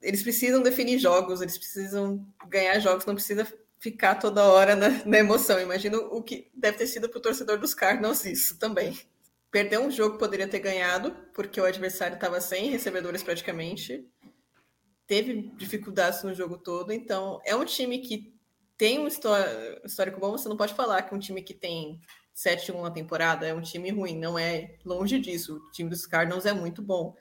eles 0.01 0.23
precisam 0.23 0.63
definir 0.63 0.99
jogos, 0.99 1.41
eles 1.41 1.59
precisam 1.59 2.25
ganhar 2.49 2.79
jogos, 2.79 3.07
não 3.07 3.15
precisa 3.15 3.47
ficar 3.79 4.17
toda 4.17 4.45
hora 4.45 4.77
na, 4.77 5.05
na 5.05 5.19
emoção. 5.19 5.61
Imagino 5.61 5.99
o 6.13 6.23
que 6.23 6.51
deve 6.55 6.79
ter 6.79 6.87
sido 6.87 7.09
para 7.09 7.19
o 7.19 7.23
torcedor 7.23 7.59
dos 7.59 7.75
Cardinals 7.75 8.25
isso 8.25 8.59
também. 8.59 8.99
Perder 9.51 9.81
um 9.81 9.91
jogo 9.91 10.19
poderia 10.19 10.47
ter 10.47 10.61
ganhado, 10.61 11.17
porque 11.35 11.61
o 11.61 11.65
adversário 11.65 12.15
estava 12.15 12.41
sem 12.41 12.71
recebedores 12.71 13.23
praticamente 13.23 14.07
teve 15.07 15.53
dificuldades 15.57 16.23
no 16.25 16.35
jogo 16.35 16.59
todo, 16.59 16.93
então 16.93 17.41
é 17.45 17.55
um 17.55 17.65
time 17.65 17.99
que 17.99 18.35
tem 18.77 18.99
um 18.99 19.07
histórico 19.07 20.21
bom, 20.21 20.33
você 20.33 20.49
não 20.49 20.57
pode 20.57 20.75
falar 20.75 21.03
que 21.03 21.15
um 21.15 21.19
time 21.19 21.43
que 21.43 21.55
tem 21.55 22.01
7-1 22.37 22.83
na 22.83 22.91
temporada 22.91 23.47
é 23.47 23.55
um 23.55 23.63
time 23.63 23.91
ruim, 23.91 24.19
não 24.19 24.39
é 24.39 24.77
longe 24.85 25.19
disso. 25.19 25.57
O 25.57 25.71
time 25.73 25.89
dos 25.89 26.07
Cardinals 26.07 26.45
é 26.45 26.53
muito 26.53 26.83
bom. 26.83 27.17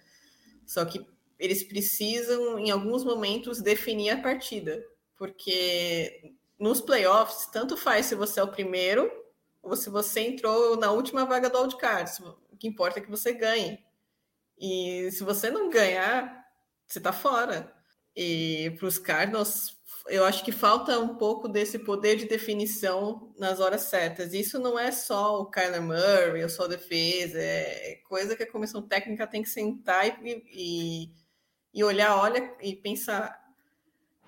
Só 0.65 0.83
que 0.83 1.07
eles 1.39 1.63
precisam, 1.63 2.59
em 2.59 2.69
alguns 2.69 3.05
momentos, 3.05 3.61
definir 3.61 4.09
a 4.09 4.21
partida. 4.21 4.83
Porque 5.15 6.33
nos 6.59 6.81
playoffs, 6.81 7.45
tanto 7.47 7.77
faz 7.77 8.07
se 8.07 8.15
você 8.15 8.41
é 8.41 8.43
o 8.43 8.51
primeiro 8.51 9.09
ou 9.63 9.75
se 9.75 9.89
você 9.89 10.19
entrou 10.19 10.75
na 10.75 10.91
última 10.91 11.25
vaga 11.25 11.49
do 11.49 11.59
wildcard. 11.59 12.11
O 12.51 12.57
que 12.57 12.67
importa 12.67 12.99
é 12.99 13.01
que 13.01 13.09
você 13.09 13.31
ganhe. 13.31 13.79
E 14.59 15.09
se 15.11 15.23
você 15.23 15.49
não 15.49 15.69
ganhar, 15.69 16.45
você 16.85 16.99
tá 16.99 17.13
fora. 17.13 17.73
E 18.13 18.73
para 18.77 18.85
os 18.85 18.97
Cardinals, 18.97 19.77
eu 20.07 20.23
acho 20.23 20.43
que 20.43 20.51
falta 20.51 20.99
um 20.99 21.15
pouco 21.15 21.47
desse 21.47 21.79
poder 21.79 22.15
de 22.15 22.25
definição 22.25 23.33
nas 23.37 23.59
horas 23.59 23.81
certas. 23.83 24.33
Isso 24.33 24.59
não 24.59 24.77
é 24.77 24.91
só 24.91 25.41
o 25.41 25.49
Kyler 25.49 25.81
Murray 25.81 26.43
ou 26.43 26.49
só 26.49 26.65
a 26.65 26.69
defesa, 26.69 27.39
é 27.39 27.99
coisa 28.07 28.35
que 28.35 28.43
a 28.43 28.51
comissão 28.51 28.81
técnica 28.81 29.25
tem 29.27 29.41
que 29.41 29.49
sentar 29.49 30.05
e, 30.23 30.43
e, 30.51 31.11
e 31.73 31.83
olhar, 31.83 32.17
olha 32.17 32.55
e 32.61 32.75
pensar 32.75 33.35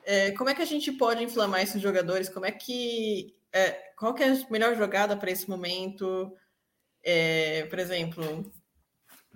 é, 0.04 0.32
como 0.32 0.50
é 0.50 0.56
que 0.56 0.62
a 0.62 0.66
gente 0.66 0.92
pode 0.92 1.24
inflamar 1.24 1.62
esses 1.62 1.82
jogadores, 1.82 2.30
como 2.30 2.46
é 2.46 2.52
que 2.52 3.36
é, 3.52 3.72
qual 3.98 4.14
que 4.14 4.24
é 4.24 4.30
a 4.30 4.50
melhor 4.50 4.76
jogada 4.76 5.18
para 5.18 5.32
esse 5.32 5.50
momento. 5.50 6.32
É, 7.04 7.66
por 7.66 7.80
exemplo, 7.80 8.52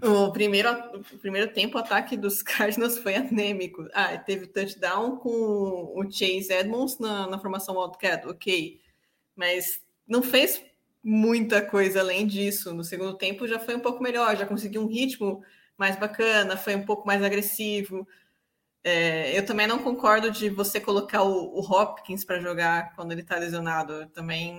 o 0.02 0.32
primeiro, 0.32 0.70
o 0.96 1.18
primeiro 1.20 1.54
tempo, 1.54 1.78
o 1.78 1.82
ataque 1.82 2.18
dos 2.18 2.42
Cardinals 2.44 2.98
foi 2.98 3.16
anêmico. 3.16 3.88
Ah, 3.94 4.18
teve 4.18 4.48
touchdown 4.48 5.18
com 5.18 5.94
o 5.96 6.04
Chase 6.12 6.52
Edmonds 6.52 6.98
na, 7.00 7.28
na 7.28 7.40
formação 7.40 7.78
Wildcat, 7.78 8.28
ok. 8.28 8.82
Mas 9.36 9.82
não 10.08 10.24
fez 10.24 10.64
muita 11.04 11.62
coisa 11.62 12.00
além 12.00 12.26
disso. 12.28 12.74
No 12.74 12.84
segundo 12.84 13.18
tempo 13.18 13.48
já 13.48 13.60
foi 13.60 13.76
um 13.76 13.80
pouco 13.80 14.02
melhor, 14.02 14.36
já 14.36 14.46
conseguiu 14.46 14.82
um 14.82 14.88
ritmo 14.88 15.44
mais 15.78 15.96
bacana, 15.96 16.58
foi 16.58 16.76
um 16.76 16.86
pouco 16.86 17.06
mais 17.08 17.24
agressivo. 17.24 18.08
É, 18.84 19.38
eu 19.38 19.46
também 19.46 19.68
não 19.68 19.80
concordo 19.80 20.32
de 20.32 20.50
você 20.50 20.80
colocar 20.80 21.22
o, 21.24 21.60
o 21.60 21.60
Hopkins 21.60 22.26
para 22.26 22.40
jogar 22.40 22.96
quando 22.96 23.12
ele 23.12 23.22
está 23.22 23.38
lesionado. 23.38 24.08
Também 24.10 24.56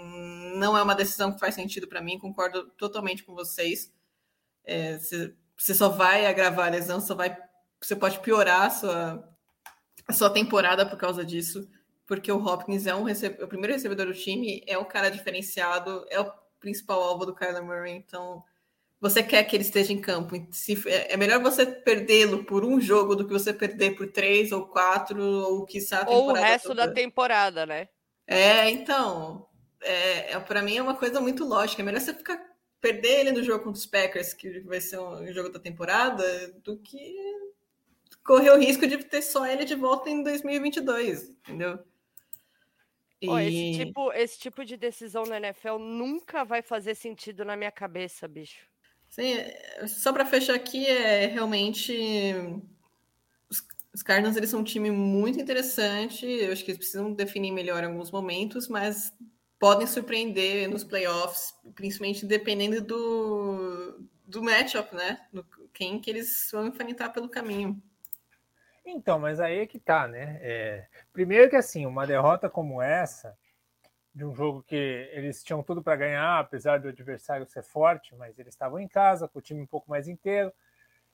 não 0.57 0.77
é 0.77 0.83
uma 0.83 0.95
decisão 0.95 1.33
que 1.33 1.41
faz 1.41 1.55
sentido 1.55 1.89
para 1.89 2.01
mim, 2.01 2.19
concordo 2.19 2.71
totalmente 2.77 3.25
com 3.25 3.35
vocês. 3.35 3.93
É, 4.65 4.99
você, 4.99 5.35
você 5.57 5.75
só 5.75 5.89
vai 5.89 6.27
agravar 6.27 6.67
a 6.67 6.71
lesão, 6.71 7.01
só 7.01 7.15
vai, 7.15 7.37
você 7.81 7.97
pode 7.97 8.21
piorar 8.21 8.63
a 8.63 8.71
sua, 8.71 9.37
a 10.07 10.13
sua 10.13 10.31
temporada 10.31 10.85
por 10.87 10.99
causa 10.99 11.25
disso, 11.25 11.69
porque 12.07 12.31
o 12.31 12.45
Hopkins 12.45 12.87
é 12.87 12.95
um 12.95 13.07
o 13.07 13.49
primeiro 13.49 13.73
recebedor 13.73 14.07
do 14.07 14.15
time, 14.15 14.63
é 14.67 14.79
um 14.79 14.85
cara 14.85 15.11
diferenciado, 15.11 16.05
é 16.11 16.21
o 16.21 16.33
principal 16.61 17.03
alvo 17.03 17.27
do 17.27 17.35
Kyler 17.35 17.65
Murray, 17.65 17.93
então 17.93 18.43
você 19.03 19.21
quer 19.21 19.43
que 19.43 19.57
ele 19.57 19.65
esteja 19.65 19.93
em 19.93 20.01
campo. 20.01 20.37
Se, 20.53 20.81
é, 20.89 21.15
é 21.15 21.17
melhor 21.17 21.43
você 21.43 21.67
perdê-lo 21.67 22.45
por 22.45 22.65
um 22.65 22.81
jogo 22.81 23.17
do 23.17 23.27
que 23.27 23.33
você 23.33 23.53
perder 23.53 23.97
por 23.97 24.07
três 24.13 24.53
ou 24.53 24.69
quatro, 24.69 25.21
ou 25.21 25.67
que 25.67 25.81
Ou 26.07 26.31
o 26.31 26.33
resto 26.35 26.69
toda. 26.69 26.87
da 26.87 26.93
temporada, 26.93 27.67
né? 27.67 27.89
É, 28.29 28.71
então. 28.71 29.49
É, 29.83 30.35
é 30.35 30.39
para 30.39 30.63
mim 30.63 30.77
é 30.77 30.83
uma 30.83 30.95
coisa 30.95 31.21
muito 31.21 31.45
lógica. 31.45 31.83
É 31.83 31.85
melhor 31.85 32.01
você 32.01 32.15
ficar 32.15 32.41
perder 32.83 33.21
ele 33.21 33.33
no 33.33 33.45
jogo 33.45 33.65
contra 33.65 33.79
os 33.79 33.87
Packers, 33.87 34.35
que 34.35 34.61
vai 34.61 34.81
ser 34.81 34.99
um 34.99 35.33
jogo 35.33 35.49
da 35.49 35.61
temporada, 35.61 36.25
do 36.65 36.77
que 36.77 37.17
correr 38.25 38.51
o 38.51 38.59
risco 38.59 38.87
de 38.87 38.99
ter 38.99 39.23
só 39.23 39.47
ele 39.47 39.65
de 39.65 39.77
volta 39.77 40.11
em 40.11 40.23
2022, 40.23 41.31
entendeu? 41.31 41.79
E... 43.21 43.29
Oh, 43.29 43.39
esse, 43.39 43.85
tipo, 43.85 44.13
esse 44.13 44.39
tipo 44.39 44.65
de 44.65 44.77
decisão 44.77 45.23
na 45.23 45.37
NFL 45.37 45.79
nunca 45.79 46.45
vai 46.45 46.61
fazer 46.61 46.97
sentido 46.97 47.45
na 47.45 47.57
minha 47.57 47.71
cabeça, 47.71 48.27
bicho. 48.27 48.67
Sim, 49.09 49.37
só 49.87 50.13
para 50.13 50.27
fechar 50.27 50.55
aqui, 50.55 50.85
é 50.87 51.27
realmente 51.27 51.95
os, 53.49 53.65
os 53.95 54.03
Cardinals 54.03 54.37
eles 54.37 54.51
são 54.51 54.61
um 54.61 54.65
time 54.65 54.91
muito 54.91 55.41
interessante. 55.41 56.27
Eu 56.27 56.51
acho 56.51 56.65
que 56.65 56.73
eles 56.73 56.79
precisam 56.79 57.13
definir 57.13 57.53
melhor 57.53 57.85
em 57.85 57.87
alguns 57.87 58.11
momentos, 58.11 58.67
mas 58.67 59.15
podem 59.63 59.87
surpreender 59.87 60.69
nos 60.69 60.83
playoffs, 60.83 61.57
principalmente 61.77 62.27
dependendo 62.27 62.81
do, 62.81 64.05
do 64.27 64.43
matchup, 64.43 64.93
né? 64.93 65.25
Do, 65.33 65.47
quem 65.73 66.01
que 66.01 66.11
eles 66.11 66.49
vão 66.51 66.67
enfrentar 66.67 67.11
pelo 67.11 67.29
caminho. 67.29 67.81
Então, 68.85 69.21
mas 69.21 69.39
aí 69.39 69.61
é 69.61 69.67
que 69.69 69.79
tá, 69.79 70.09
né? 70.09 70.41
É, 70.43 70.89
primeiro 71.13 71.49
que 71.49 71.55
assim, 71.55 71.87
uma 71.87 72.05
derrota 72.05 72.51
como 72.51 72.83
essa, 72.83 73.39
de 74.13 74.25
um 74.25 74.35
jogo 74.35 74.65
que 74.65 75.09
eles 75.13 75.45
tinham 75.45 75.63
tudo 75.63 75.81
para 75.81 75.95
ganhar, 75.95 76.41
apesar 76.41 76.81
do 76.81 76.89
adversário 76.89 77.47
ser 77.47 77.63
forte, 77.63 78.17
mas 78.17 78.37
eles 78.41 78.55
estavam 78.55 78.81
em 78.81 78.89
casa, 78.89 79.29
com 79.29 79.39
o 79.39 79.43
time 79.43 79.63
um 79.63 79.67
pouco 79.67 79.89
mais 79.89 80.09
inteiro. 80.09 80.53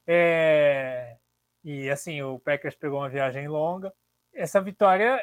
É, 0.06 1.18
e 1.62 1.90
assim, 1.90 2.22
o 2.22 2.38
Packers 2.38 2.74
pegou 2.74 3.00
uma 3.00 3.10
viagem 3.10 3.46
longa. 3.46 3.92
Essa 4.32 4.58
vitória, 4.58 5.22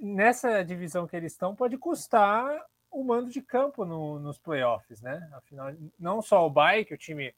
nessa 0.00 0.62
divisão 0.62 1.06
que 1.06 1.16
eles 1.16 1.32
estão, 1.32 1.54
pode 1.54 1.76
custar 1.78 2.64
o 2.90 3.04
mando 3.04 3.30
de 3.30 3.42
campo 3.42 3.84
no, 3.84 4.18
nos 4.18 4.38
playoffs, 4.38 5.02
né? 5.02 5.28
Afinal, 5.34 5.72
não 5.98 6.22
só 6.22 6.46
o 6.46 6.50
bye, 6.50 6.84
que 6.84 6.94
o 6.94 6.98
time 6.98 7.34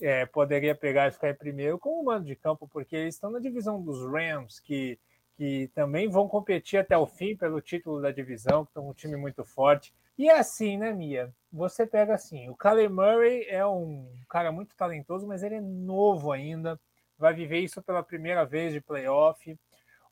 é, 0.00 0.24
poderia 0.26 0.74
pegar 0.74 1.08
e 1.08 1.10
ficar 1.10 1.30
em 1.30 1.34
primeiro, 1.34 1.78
como 1.78 2.00
o 2.00 2.04
mando 2.04 2.26
de 2.26 2.36
campo, 2.36 2.68
porque 2.68 2.96
eles 2.96 3.14
estão 3.14 3.30
na 3.30 3.38
divisão 3.38 3.82
dos 3.82 4.04
Rams, 4.04 4.60
que, 4.60 4.98
que 5.36 5.70
também 5.74 6.08
vão 6.08 6.28
competir 6.28 6.78
até 6.78 6.96
o 6.96 7.06
fim 7.06 7.36
pelo 7.36 7.60
título 7.60 8.00
da 8.00 8.10
divisão, 8.10 8.64
que 8.64 8.70
estão 8.70 8.88
um 8.88 8.94
time 8.94 9.16
muito 9.16 9.44
forte. 9.44 9.92
E 10.16 10.28
é 10.28 10.38
assim, 10.38 10.76
né, 10.76 10.92
Mia? 10.92 11.32
Você 11.52 11.86
pega 11.86 12.14
assim, 12.14 12.48
o 12.48 12.56
Kyler 12.56 12.90
Murray 12.90 13.46
é 13.48 13.64
um 13.66 14.06
cara 14.28 14.52
muito 14.52 14.76
talentoso, 14.76 15.26
mas 15.26 15.42
ele 15.42 15.56
é 15.56 15.60
novo 15.60 16.30
ainda, 16.30 16.78
vai 17.18 17.34
viver 17.34 17.58
isso 17.58 17.82
pela 17.82 18.02
primeira 18.02 18.44
vez 18.44 18.72
de 18.72 18.80
playoff. 18.80 19.58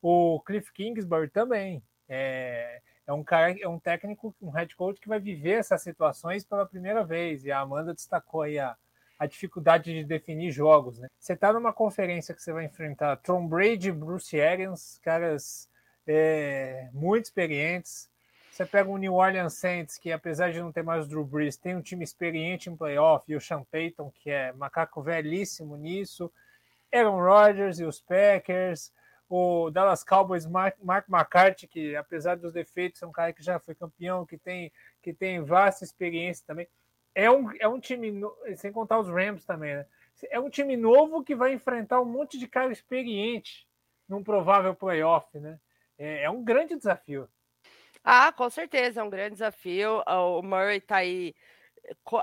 O 0.00 0.40
Cliff 0.40 0.72
Kingsbury 0.72 1.28
também 1.28 1.82
é, 2.08 2.80
é 3.06 3.12
um 3.12 3.24
cara, 3.24 3.54
é 3.60 3.68
um 3.68 3.78
técnico, 3.78 4.34
um 4.40 4.50
head 4.50 4.74
coach 4.76 5.00
que 5.00 5.08
vai 5.08 5.18
viver 5.18 5.58
essas 5.58 5.82
situações 5.82 6.44
pela 6.44 6.66
primeira 6.66 7.04
vez. 7.04 7.44
E 7.44 7.50
a 7.50 7.60
Amanda 7.60 7.94
destacou 7.94 8.42
aí 8.42 8.58
a, 8.58 8.76
a 9.18 9.26
dificuldade 9.26 9.92
de 9.92 10.04
definir 10.04 10.50
jogos. 10.50 10.98
Né? 10.98 11.08
Você 11.18 11.32
está 11.32 11.52
numa 11.52 11.72
conferência 11.72 12.34
que 12.34 12.42
você 12.42 12.52
vai 12.52 12.64
enfrentar 12.64 13.16
Tom 13.16 13.46
Brady, 13.46 13.90
Bruce 13.90 14.40
Arians, 14.40 14.98
caras 15.02 15.68
é, 16.06 16.88
muito 16.92 17.26
experientes. 17.26 18.08
Você 18.50 18.66
pega 18.66 18.90
o 18.90 18.98
New 18.98 19.14
Orleans 19.14 19.54
Saints, 19.54 19.98
que 19.98 20.10
apesar 20.10 20.50
de 20.50 20.60
não 20.60 20.72
ter 20.72 20.82
mais 20.82 21.04
o 21.04 21.08
Drew 21.08 21.24
Brees, 21.24 21.56
tem 21.56 21.76
um 21.76 21.80
time 21.80 22.02
experiente 22.02 22.68
em 22.68 22.76
playoff, 22.76 23.24
e 23.30 23.36
o 23.36 23.40
Sean 23.40 23.62
Payton, 23.70 24.10
que 24.10 24.30
é 24.30 24.52
macaco 24.52 25.00
velhíssimo 25.00 25.76
nisso. 25.76 26.28
Aaron 26.92 27.20
Rodgers 27.20 27.78
e 27.78 27.84
os 27.84 28.00
Packers. 28.00 28.92
O 29.28 29.70
Dallas 29.70 30.02
Cowboys, 30.02 30.46
Mark, 30.46 30.76
Mark 30.82 31.06
McCarthy, 31.08 31.66
que 31.66 31.94
apesar 31.94 32.36
dos 32.36 32.52
defeitos, 32.52 33.02
é 33.02 33.06
um 33.06 33.12
cara 33.12 33.32
que 33.32 33.42
já 33.42 33.58
foi 33.58 33.74
campeão, 33.74 34.24
que 34.24 34.38
tem, 34.38 34.72
que 35.02 35.12
tem 35.12 35.42
vasta 35.42 35.84
experiência 35.84 36.44
também. 36.46 36.66
É 37.14 37.30
um, 37.30 37.50
é 37.58 37.68
um 37.68 37.78
time, 37.78 38.22
sem 38.56 38.72
contar 38.72 38.98
os 38.98 39.08
Rams 39.08 39.44
também, 39.44 39.74
né? 39.74 39.86
É 40.30 40.40
um 40.40 40.48
time 40.48 40.76
novo 40.76 41.22
que 41.22 41.34
vai 41.34 41.52
enfrentar 41.52 42.00
um 42.00 42.04
monte 42.04 42.38
de 42.38 42.48
cara 42.48 42.72
experiente 42.72 43.68
num 44.08 44.22
provável 44.22 44.74
playoff, 44.74 45.38
né? 45.38 45.58
É, 45.98 46.24
é 46.24 46.30
um 46.30 46.42
grande 46.42 46.76
desafio. 46.76 47.28
Ah, 48.02 48.32
com 48.32 48.48
certeza, 48.48 49.00
é 49.00 49.04
um 49.04 49.10
grande 49.10 49.32
desafio. 49.32 50.02
O 50.06 50.42
Murray 50.42 50.80
tá 50.80 50.96
aí 50.96 51.34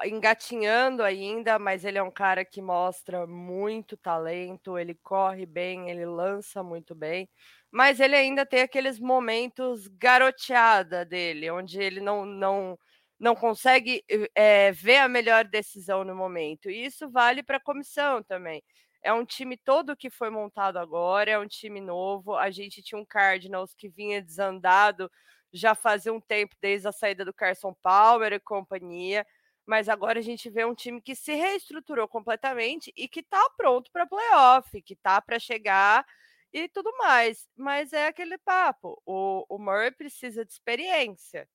engatinhando 0.06 1.04
ainda, 1.04 1.58
mas 1.60 1.86
ele 1.86 1.98
é 1.98 2.04
um 2.04 2.12
cara 2.12 2.46
que 2.46 2.62
mostra 2.62 3.26
muito 3.28 3.98
talento, 3.98 4.78
ele 4.78 4.96
corre 4.96 5.46
bem, 5.46 5.90
ele 5.90 6.06
lança 6.06 6.64
muito 6.64 6.94
bem, 6.96 7.30
mas 7.72 8.00
ele 8.00 8.16
ainda 8.16 8.46
tem 8.46 8.62
aqueles 8.62 9.00
momentos 9.00 9.88
garoteada 9.88 11.06
dele, 11.06 11.50
onde 11.52 11.82
ele 11.82 12.00
não, 12.02 12.26
não, 12.26 12.78
não 13.20 13.36
consegue 13.36 14.04
é, 14.36 14.72
ver 14.72 14.98
a 14.98 15.08
melhor 15.08 15.46
decisão 15.46 16.04
no 16.04 16.16
momento. 16.16 16.70
E 16.70 16.86
isso 16.86 17.10
vale 17.10 17.44
para 17.44 17.58
a 17.58 17.64
comissão 17.64 18.24
também. 18.24 18.64
É 19.04 19.14
um 19.14 19.26
time 19.26 19.58
todo 19.58 19.96
que 19.96 20.10
foi 20.10 20.30
montado 20.30 20.78
agora, 20.78 21.32
é 21.32 21.40
um 21.40 21.48
time 21.48 21.80
novo. 21.82 22.36
A 22.36 22.50
gente 22.52 22.82
tinha 22.82 23.00
um 23.00 23.06
Cardinals 23.06 23.74
que 23.76 23.90
vinha 23.90 24.22
desandado 24.22 25.10
já 25.56 25.74
fazia 25.74 26.14
um 26.14 26.20
tempo 26.20 26.56
desde 26.62 26.88
a 26.88 26.92
saída 26.92 27.24
do 27.24 27.34
Carson 27.34 27.74
Palmer 27.82 28.34
e 28.34 28.40
companhia 28.40 29.26
mas 29.66 29.90
agora 29.90 30.20
a 30.20 30.22
gente 30.22 30.50
vê 30.50 30.66
um 30.66 30.76
time 30.76 31.02
que 31.02 31.16
se 31.16 31.34
reestruturou 31.34 32.08
completamente 32.08 32.94
e 32.96 33.08
que 33.08 33.22
está 33.22 33.50
pronto 33.58 33.92
para 33.92 34.06
playoff, 34.08 34.82
que 34.82 34.94
está 34.94 35.22
para 35.22 35.40
chegar 35.40 36.06
e 36.54 36.68
tudo 36.70 36.92
mais. 36.98 37.48
Mas 37.56 37.94
é 37.94 38.08
aquele 38.08 38.38
papo: 38.38 39.02
o, 39.06 39.46
o 39.50 39.58
Murray 39.60 39.92
precisa 39.92 40.46
de 40.46 40.52
experiência. 40.52 41.48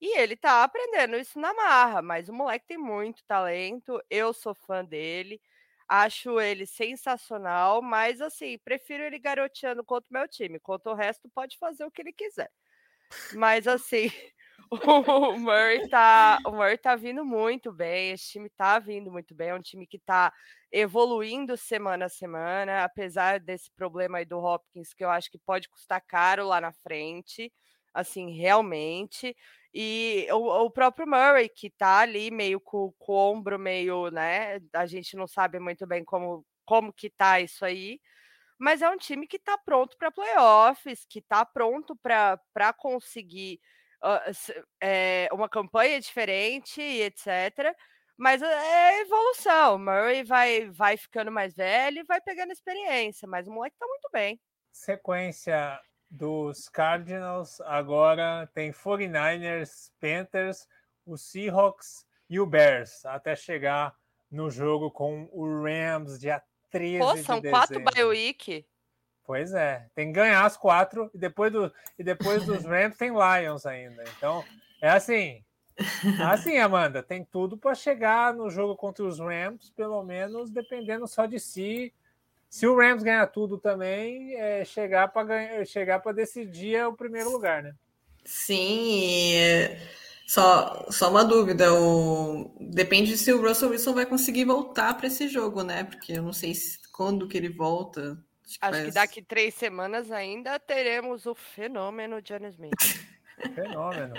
E 0.00 0.18
ele 0.18 0.34
está 0.34 0.64
aprendendo 0.64 1.16
isso 1.16 1.38
na 1.38 1.54
marra, 1.54 2.02
mas 2.02 2.28
o 2.28 2.32
moleque 2.32 2.66
tem 2.66 2.78
muito 2.78 3.24
talento, 3.24 4.02
eu 4.10 4.32
sou 4.34 4.54
fã 4.54 4.84
dele, 4.84 5.40
acho 5.88 6.40
ele 6.40 6.66
sensacional, 6.66 7.80
mas 7.82 8.20
assim, 8.20 8.58
prefiro 8.58 9.04
ele 9.04 9.18
garoteando 9.18 9.84
contra 9.84 10.08
o 10.10 10.14
meu 10.14 10.28
time, 10.28 10.60
contra 10.60 10.92
o 10.92 10.94
resto 10.94 11.28
pode 11.30 11.56
fazer 11.58 11.84
o 11.84 11.90
que 11.90 12.02
ele 12.02 12.12
quiser. 12.12 12.50
Mas 13.34 13.66
assim, 13.66 14.10
o 15.34 15.38
Murray 15.38 15.88
tá, 15.88 16.38
o 16.46 16.50
Murray 16.50 16.78
tá 16.78 16.96
vindo 16.96 17.24
muito 17.24 17.72
bem, 17.72 18.12
esse 18.12 18.30
time 18.30 18.50
tá 18.50 18.78
vindo 18.78 19.10
muito 19.10 19.34
bem, 19.34 19.50
é 19.50 19.54
um 19.54 19.60
time 19.60 19.86
que 19.86 19.98
tá 19.98 20.32
evoluindo 20.72 21.56
semana 21.56 22.06
a 22.06 22.08
semana, 22.08 22.84
apesar 22.84 23.40
desse 23.40 23.70
problema 23.72 24.18
aí 24.18 24.24
do 24.24 24.38
Hopkins, 24.38 24.92
que 24.94 25.04
eu 25.04 25.10
acho 25.10 25.30
que 25.30 25.38
pode 25.38 25.68
custar 25.68 26.02
caro 26.06 26.46
lá 26.46 26.60
na 26.60 26.72
frente, 26.72 27.52
assim, 27.92 28.30
realmente. 28.30 29.36
E 29.72 30.26
o, 30.32 30.64
o 30.64 30.70
próprio 30.70 31.06
Murray, 31.06 31.48
que 31.48 31.70
tá 31.70 31.98
ali 32.00 32.30
meio 32.30 32.60
com, 32.60 32.92
com 32.98 33.12
o 33.12 33.32
ombro 33.32 33.58
meio, 33.58 34.10
né? 34.10 34.60
A 34.72 34.86
gente 34.86 35.16
não 35.16 35.26
sabe 35.26 35.58
muito 35.58 35.86
bem 35.86 36.04
como, 36.04 36.44
como 36.64 36.92
que 36.92 37.10
tá 37.10 37.40
isso 37.40 37.64
aí 37.64 38.00
mas 38.58 38.82
é 38.82 38.88
um 38.88 38.96
time 38.96 39.26
que 39.26 39.36
está 39.36 39.58
pronto 39.58 39.96
para 39.98 40.12
playoffs, 40.12 41.04
que 41.08 41.18
está 41.18 41.44
pronto 41.44 41.96
para 41.96 42.72
conseguir 42.78 43.60
é, 44.80 45.28
uma 45.32 45.48
campanha 45.48 46.00
diferente 46.00 46.80
e 46.80 47.02
etc. 47.02 47.74
Mas 48.16 48.42
é 48.42 49.00
evolução. 49.00 49.78
Murray 49.78 50.22
vai, 50.22 50.70
vai 50.70 50.96
ficando 50.96 51.32
mais 51.32 51.54
velho 51.54 52.00
e 52.00 52.04
vai 52.04 52.20
pegando 52.20 52.52
experiência, 52.52 53.26
mas 53.26 53.46
o 53.48 53.50
moleque 53.50 53.76
tá 53.78 53.86
muito 53.86 54.08
bem. 54.12 54.40
Sequência 54.72 55.80
dos 56.10 56.68
Cardinals, 56.68 57.60
agora 57.62 58.48
tem 58.54 58.72
49ers, 58.72 59.90
Panthers, 60.00 60.68
o 61.04 61.16
Seahawks 61.16 62.06
e 62.30 62.38
o 62.38 62.46
Bears, 62.46 63.04
até 63.04 63.34
chegar 63.34 63.94
no 64.30 64.50
jogo 64.50 64.90
com 64.90 65.28
o 65.32 65.62
Rams 65.62 66.18
dia 66.18 66.42
13 66.70 66.98
Pô, 66.98 67.16
são 67.18 67.40
de 67.40 67.50
quatro 67.50 67.80
bye 67.80 68.04
week. 68.04 68.66
Pois 69.26 69.54
é, 69.54 69.86
tem 69.94 70.08
que 70.08 70.12
ganhar 70.12 70.44
as 70.44 70.56
quatro 70.56 71.10
e 71.14 71.18
depois, 71.18 71.50
do, 71.50 71.72
e 71.98 72.04
depois 72.04 72.44
dos 72.44 72.64
Rams 72.66 72.96
tem 72.96 73.10
Lions 73.10 73.64
ainda. 73.64 74.04
Então, 74.16 74.44
é 74.80 74.90
assim. 74.90 75.42
Assim, 76.30 76.56
Amanda, 76.56 77.02
tem 77.02 77.24
tudo 77.24 77.58
para 77.58 77.74
chegar 77.74 78.32
no 78.32 78.48
jogo 78.48 78.76
contra 78.76 79.04
os 79.04 79.18
Rams, 79.18 79.70
pelo 79.70 80.04
menos 80.04 80.48
dependendo 80.48 81.04
só 81.08 81.26
de 81.26 81.40
si. 81.40 81.92
Se 82.48 82.64
o 82.64 82.76
Rams 82.76 83.02
ganhar 83.02 83.26
tudo 83.26 83.58
também, 83.58 84.36
é 84.36 84.64
chegar 84.64 85.08
para 85.08 85.64
chegar 85.64 85.98
para 85.98 86.12
decidir 86.12 86.86
o 86.86 86.92
primeiro 86.92 87.28
lugar, 87.28 87.60
né? 87.60 87.74
Sim, 88.24 89.34
só, 90.26 90.86
só 90.90 91.10
uma 91.10 91.24
dúvida, 91.24 91.74
o... 91.74 92.56
depende 92.60 93.18
se 93.18 93.32
o 93.32 93.42
Russell 93.42 93.70
Wilson 93.70 93.92
vai 93.92 94.06
conseguir 94.06 94.44
voltar 94.44 94.94
para 94.94 95.08
esse 95.08 95.28
jogo, 95.28 95.62
né? 95.62 95.84
Porque 95.84 96.12
eu 96.12 96.22
não 96.22 96.32
sei 96.32 96.54
se, 96.54 96.78
quando 96.92 97.28
que 97.28 97.36
ele 97.36 97.48
volta. 97.48 98.16
Acho, 98.44 98.58
Acho 98.60 98.84
que 98.84 98.90
daqui 98.92 99.22
três 99.22 99.54
semanas 99.54 100.10
ainda 100.10 100.58
teremos 100.58 101.26
o 101.26 101.34
fenômeno 101.34 102.20
John 102.20 102.46
Smith. 102.48 102.74
fenômeno. 103.54 104.14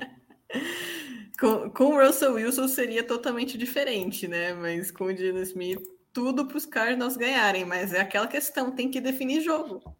com, 1.40 1.70
com 1.70 1.84
o 1.96 2.06
Russell 2.06 2.34
Wilson 2.34 2.68
seria 2.68 3.04
totalmente 3.04 3.58
diferente, 3.58 4.28
né? 4.28 4.54
Mas 4.54 4.92
com 4.92 5.06
o 5.06 5.14
John 5.14 5.38
Smith, 5.40 5.82
tudo 6.12 6.46
para 6.48 6.58
os 6.58 6.66
Cardinals 6.66 7.16
ganharem. 7.16 7.66
Mas 7.66 7.94
é 7.94 8.02
aquela 8.02 8.28
questão, 8.28 8.72
tem 8.72 8.90
que 8.90 9.00
definir 9.00 9.42
jogo. 9.42 9.96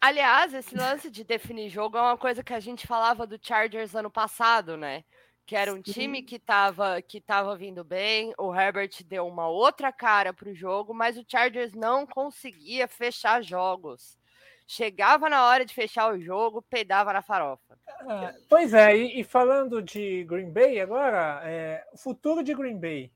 Aliás, 0.00 0.54
esse 0.54 0.76
lance 0.76 1.10
de 1.10 1.24
definir 1.24 1.68
jogo 1.70 1.96
é 1.96 2.02
uma 2.02 2.16
coisa 2.16 2.44
que 2.44 2.54
a 2.54 2.60
gente 2.60 2.86
falava 2.86 3.26
do 3.26 3.38
Chargers 3.40 3.96
ano 3.96 4.10
passado, 4.10 4.76
né? 4.76 5.02
Que 5.48 5.56
era 5.56 5.72
um 5.72 5.80
time 5.80 6.22
que 6.22 6.36
estava 6.36 7.00
que 7.00 7.22
tava 7.22 7.56
vindo 7.56 7.82
bem. 7.82 8.34
O 8.36 8.54
Herbert 8.54 9.02
deu 9.06 9.26
uma 9.26 9.48
outra 9.48 9.90
cara 9.90 10.30
para 10.30 10.50
o 10.50 10.54
jogo, 10.54 10.92
mas 10.92 11.16
o 11.16 11.24
Chargers 11.26 11.72
não 11.72 12.06
conseguia 12.06 12.86
fechar 12.86 13.42
jogos. 13.42 14.18
Chegava 14.66 15.30
na 15.30 15.46
hora 15.46 15.64
de 15.64 15.72
fechar 15.72 16.12
o 16.12 16.20
jogo, 16.20 16.60
pedava 16.60 17.14
na 17.14 17.22
farofa. 17.22 17.78
Ah, 17.88 18.34
pois 18.46 18.74
é, 18.74 18.94
e, 18.94 19.20
e, 19.20 19.24
falando 19.24 19.80
de 19.80 20.22
Green 20.24 20.52
Bay 20.52 20.78
agora, 20.82 21.40
é, 21.42 21.82
o 21.94 21.96
futuro 21.96 22.44
de 22.44 22.52
Green 22.52 22.78
Bay. 22.78 23.10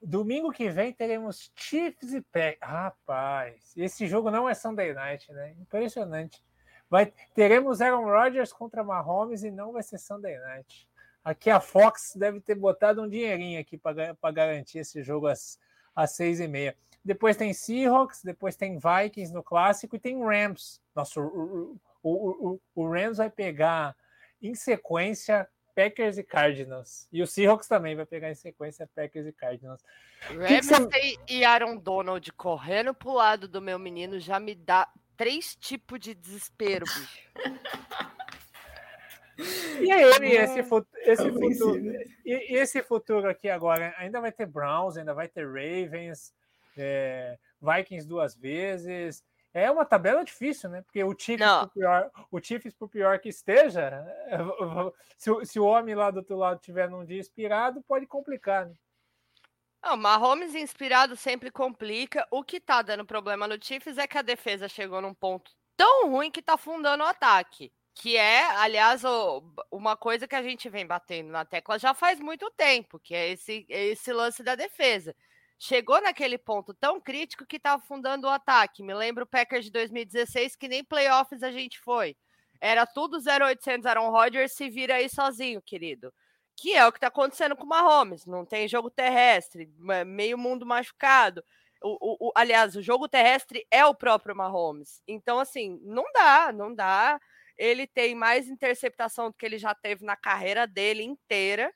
Domingo 0.00 0.52
que 0.52 0.70
vem 0.70 0.92
teremos 0.92 1.50
Chiefs 1.56 2.12
e 2.12 2.20
Packers. 2.20 2.60
Rapaz, 2.62 3.76
esse 3.76 4.06
jogo 4.06 4.30
não 4.30 4.48
é 4.48 4.54
Sunday 4.54 4.94
Night, 4.94 5.32
né? 5.32 5.52
Impressionante. 5.58 6.40
Vai, 6.88 7.12
teremos 7.34 7.80
Aaron 7.80 8.04
Rodgers 8.04 8.52
contra 8.52 8.84
Mahomes 8.84 9.42
e 9.42 9.50
não 9.50 9.72
vai 9.72 9.82
ser 9.82 9.98
Sunday 9.98 10.38
Night. 10.38 10.88
Aqui 11.24 11.48
a 11.48 11.58
Fox 11.58 12.12
deve 12.14 12.40
ter 12.40 12.54
botado 12.54 13.02
um 13.02 13.08
dinheirinho 13.08 13.58
aqui 13.58 13.78
para 13.78 14.30
garantir 14.30 14.78
esse 14.78 15.02
jogo 15.02 15.26
às, 15.26 15.58
às 15.96 16.10
seis 16.10 16.38
e 16.38 16.46
meia. 16.46 16.76
Depois 17.02 17.36
tem 17.36 17.52
Seahawks, 17.52 18.22
depois 18.22 18.56
tem 18.56 18.78
Vikings 18.78 19.32
no 19.32 19.42
clássico 19.42 19.96
e 19.96 19.98
tem 19.98 20.22
Rams. 20.22 20.80
Nossa, 20.94 21.20
o, 21.20 21.78
o, 22.02 22.10
o, 22.52 22.60
o 22.74 22.90
Rams 22.90 23.16
vai 23.16 23.30
pegar 23.30 23.96
em 24.42 24.54
sequência 24.54 25.48
Packers 25.74 26.18
e 26.18 26.22
Cardinals. 26.22 27.08
E 27.10 27.22
o 27.22 27.26
Seahawks 27.26 27.66
também 27.66 27.96
vai 27.96 28.06
pegar 28.06 28.30
em 28.30 28.34
sequência 28.34 28.88
Packers 28.94 29.26
e 29.26 29.32
Cardinals. 29.32 29.82
Rams 30.28 30.68
que 30.68 31.16
que 31.16 31.34
e 31.34 31.44
Aaron 31.44 31.76
Donald 31.76 32.32
correndo 32.32 32.94
pro 32.94 33.12
lado 33.12 33.48
do 33.48 33.60
meu 33.60 33.78
menino 33.78 34.20
já 34.20 34.38
me 34.38 34.54
dá 34.54 34.88
três 35.16 35.54
tipos 35.56 35.98
de 36.00 36.14
desespero, 36.14 36.84
bicho. 36.84 37.22
E 39.80 39.90
aí, 39.90 40.36
esse, 40.36 40.62
futuro, 40.62 41.02
esse, 41.02 41.30
futuro, 41.30 41.80
e 42.24 42.56
esse 42.56 42.82
futuro 42.82 43.28
aqui 43.28 43.48
agora, 43.48 43.94
ainda 43.98 44.20
vai 44.20 44.30
ter 44.30 44.46
Browns, 44.46 44.96
ainda 44.96 45.12
vai 45.12 45.28
ter 45.28 45.44
Ravens, 45.46 46.32
é, 46.76 47.38
Vikings 47.60 48.06
duas 48.06 48.34
vezes, 48.34 49.22
é 49.52 49.70
uma 49.70 49.84
tabela 49.84 50.24
difícil, 50.24 50.68
né? 50.68 50.82
Porque 50.82 51.02
o 51.04 51.14
Chiefs, 51.16 51.46
por 51.46 51.70
pior, 51.70 52.10
o 52.30 52.40
Chiefs, 52.40 52.74
por 52.74 52.88
pior 52.88 53.18
que 53.20 53.28
esteja, 53.28 54.04
se, 55.16 55.30
se, 55.44 55.60
o 55.60 55.64
homem 55.64 55.94
lá 55.94 56.10
do 56.10 56.18
outro 56.18 56.36
lado 56.36 56.60
tiver 56.60 56.90
num 56.90 57.04
dia 57.04 57.20
inspirado, 57.20 57.80
pode 57.82 58.04
complicar, 58.06 58.66
né? 58.66 58.74
Não, 59.80 59.96
Mahomes 59.96 60.54
inspirado 60.54 61.14
sempre 61.14 61.50
complica. 61.50 62.26
O 62.30 62.42
que 62.42 62.58
tá 62.58 62.82
dando 62.82 63.04
problema 63.04 63.46
no 63.46 63.62
Chiefs 63.62 63.98
é 63.98 64.06
que 64.06 64.18
a 64.18 64.22
defesa 64.22 64.66
chegou 64.68 65.00
num 65.00 65.14
ponto 65.14 65.52
tão 65.76 66.10
ruim 66.10 66.30
que 66.30 66.42
tá 66.42 66.56
fundando 66.56 67.04
o 67.04 67.06
ataque. 67.06 67.70
Que 67.94 68.16
é, 68.16 68.44
aliás, 68.56 69.02
uma 69.70 69.96
coisa 69.96 70.26
que 70.26 70.34
a 70.34 70.42
gente 70.42 70.68
vem 70.68 70.86
batendo 70.86 71.30
na 71.30 71.44
tecla 71.44 71.78
já 71.78 71.94
faz 71.94 72.18
muito 72.18 72.50
tempo, 72.56 72.98
que 72.98 73.14
é 73.14 73.30
esse, 73.30 73.64
esse 73.68 74.12
lance 74.12 74.42
da 74.42 74.54
defesa 74.54 75.14
chegou 75.58 76.00
naquele 76.00 76.36
ponto 76.36 76.74
tão 76.74 77.00
crítico 77.00 77.46
que 77.46 77.56
estava 77.56 77.80
fundando 77.82 78.26
o 78.26 78.30
ataque. 78.30 78.82
Me 78.82 78.94
lembro 78.94 79.24
o 79.24 79.26
Packers 79.26 79.64
de 79.64 79.70
2016, 79.70 80.56
que 80.56 80.68
nem 80.68 80.84
playoffs 80.84 81.42
a 81.42 81.50
gente 81.50 81.80
foi. 81.80 82.16
Era 82.60 82.86
tudo 82.86 83.18
0800 83.18 83.86
Aaron 83.86 84.10
Rodgers, 84.10 84.52
se 84.52 84.68
vira 84.68 84.96
aí 84.96 85.08
sozinho, 85.08 85.62
querido. 85.62 86.12
Que 86.56 86.74
é 86.74 86.86
o 86.86 86.92
que 86.92 86.98
está 86.98 87.08
acontecendo 87.08 87.56
com 87.56 87.64
o 87.64 87.68
Mahomes. 87.68 88.26
Não 88.26 88.44
tem 88.44 88.68
jogo 88.68 88.90
terrestre, 88.90 89.70
meio 90.06 90.38
mundo 90.38 90.64
machucado. 90.64 91.42
O, 91.82 92.26
o, 92.26 92.28
o, 92.28 92.32
aliás, 92.34 92.76
o 92.76 92.82
jogo 92.82 93.08
terrestre 93.08 93.66
é 93.70 93.84
o 93.84 93.94
próprio 93.94 94.36
Mahomes. 94.36 95.02
Então, 95.06 95.38
assim, 95.38 95.78
não 95.82 96.04
dá, 96.12 96.52
não 96.52 96.74
dá. 96.74 97.20
Ele 97.56 97.86
tem 97.86 98.14
mais 98.14 98.48
interceptação 98.48 99.30
do 99.30 99.34
que 99.34 99.46
ele 99.46 99.58
já 99.58 99.74
teve 99.74 100.04
na 100.04 100.16
carreira 100.16 100.66
dele 100.66 101.02
inteira. 101.02 101.72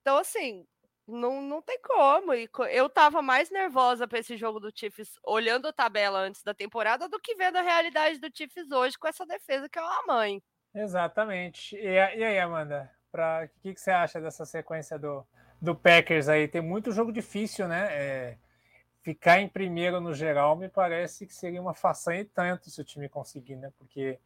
Então, 0.00 0.18
assim, 0.18 0.64
não, 1.06 1.40
não 1.40 1.62
tem 1.62 1.80
como. 1.80 2.34
E 2.34 2.48
eu 2.70 2.88
tava 2.88 3.22
mais 3.22 3.50
nervosa 3.50 4.06
para 4.06 4.18
esse 4.18 4.36
jogo 4.36 4.60
do 4.60 4.70
Chiefs 4.74 5.18
olhando 5.24 5.66
a 5.66 5.72
tabela 5.72 6.20
antes 6.20 6.42
da 6.42 6.52
temporada 6.52 7.08
do 7.08 7.18
que 7.18 7.34
vendo 7.34 7.56
a 7.56 7.62
realidade 7.62 8.18
do 8.18 8.30
Chiefs 8.32 8.70
hoje 8.70 8.98
com 8.98 9.08
essa 9.08 9.26
defesa 9.26 9.68
que 9.68 9.78
é 9.78 9.82
uma 9.82 10.06
mãe. 10.06 10.42
Exatamente. 10.74 11.76
E, 11.76 11.94
e 11.94 12.24
aí, 12.24 12.38
Amanda, 12.38 12.90
o 13.12 13.60
que, 13.62 13.74
que 13.74 13.80
você 13.80 13.90
acha 13.90 14.20
dessa 14.20 14.44
sequência 14.44 14.98
do, 14.98 15.26
do 15.60 15.74
Packers 15.74 16.28
aí? 16.28 16.46
Tem 16.46 16.60
muito 16.60 16.92
jogo 16.92 17.10
difícil, 17.10 17.66
né? 17.66 17.88
É, 17.90 18.38
ficar 19.02 19.40
em 19.40 19.48
primeiro 19.48 20.00
no 20.00 20.12
geral 20.12 20.54
me 20.56 20.68
parece 20.68 21.26
que 21.26 21.34
seria 21.34 21.62
uma 21.62 21.74
façanha 21.74 22.20
e 22.20 22.24
tanto 22.26 22.68
se 22.68 22.80
o 22.80 22.84
time 22.84 23.08
conseguir, 23.08 23.56
né? 23.56 23.72
Porque 23.78 24.18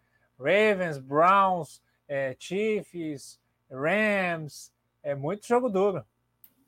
Ravens, 0.42 0.98
Browns, 0.98 1.81
é, 2.09 2.35
Chiefs, 2.38 3.38
Rams, 3.70 4.72
é 5.02 5.14
muito 5.14 5.46
jogo 5.46 5.68
duro. 5.68 6.05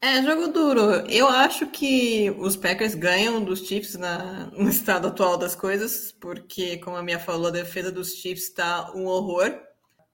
É, 0.00 0.22
jogo 0.22 0.48
duro. 0.48 0.80
Eu 1.08 1.26
acho 1.28 1.66
que 1.68 2.30
os 2.38 2.56
Packers 2.56 2.94
ganham 2.94 3.42
dos 3.42 3.60
Chiefs 3.60 3.94
na, 3.94 4.50
no 4.56 4.68
estado 4.68 5.08
atual 5.08 5.38
das 5.38 5.54
coisas, 5.54 6.12
porque, 6.12 6.76
como 6.78 6.96
a 6.96 7.02
minha 7.02 7.18
falou, 7.18 7.46
a 7.46 7.50
defesa 7.50 7.90
dos 7.90 8.14
Chiefs 8.14 8.48
está 8.48 8.92
um 8.94 9.06
horror, 9.06 9.58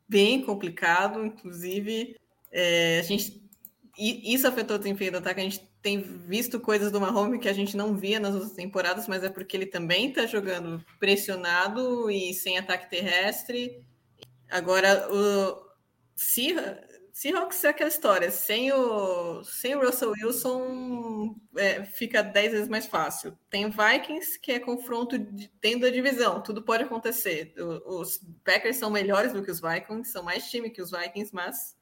bem 0.09 0.43
complicado, 0.45 1.25
inclusive. 1.25 2.17
É, 2.53 3.01
a 3.01 3.03
gente, 3.03 3.43
isso 3.99 4.47
afetou 4.47 4.77
o 4.77 4.79
desempenho 4.79 5.13
do 5.13 5.19
ataque. 5.19 5.41
A 5.41 5.45
gente 5.45 5.70
tem 5.83 6.01
visto 6.01 6.61
coisas 6.61 6.93
do 6.93 7.01
Mahomes 7.01 7.41
que 7.41 7.49
a 7.49 7.53
gente 7.53 7.77
não 7.77 7.97
via 7.97 8.21
nas 8.21 8.35
outras 8.35 8.53
temporadas, 8.53 9.09
mas 9.09 9.25
é 9.25 9.29
porque 9.29 9.57
ele 9.57 9.67
também 9.67 10.09
está 10.09 10.27
jogando 10.27 10.85
pressionado 10.99 12.11
e 12.11 12.35
sem 12.35 12.59
ataque 12.59 12.91
terrestre. 12.91 13.83
Agora, 14.49 15.09
o, 15.11 15.71
se 16.15 16.55
Seahawks 17.21 17.65
é 17.65 17.69
aquela 17.69 17.89
história, 17.89 18.31
sem 18.31 18.73
o, 18.73 19.45
sem 19.45 19.75
o 19.75 19.85
Russell 19.85 20.13
Wilson 20.13 21.37
é, 21.57 21.85
fica 21.85 22.23
10 22.23 22.53
vezes 22.53 22.69
mais 22.69 22.87
fácil. 22.87 23.37
Tem 23.51 23.69
Vikings, 23.69 24.39
que 24.41 24.53
é 24.53 24.59
confronto 24.59 25.19
de, 25.19 25.51
dentro 25.61 25.81
da 25.81 25.91
divisão, 25.91 26.43
tudo 26.43 26.63
pode 26.63 26.85
acontecer. 26.85 27.53
O, 27.59 28.01
os 28.01 28.21
Packers 28.45 28.77
são 28.77 28.91
melhores 28.91 29.33
do 29.33 29.43
que 29.43 29.51
os 29.51 29.61
Vikings, 29.61 30.11
são 30.11 30.23
mais 30.23 30.49
time 30.51 30.71
que 30.71 30.81
os 30.81 30.91
Vikings, 30.91 31.35
mas 31.35 31.77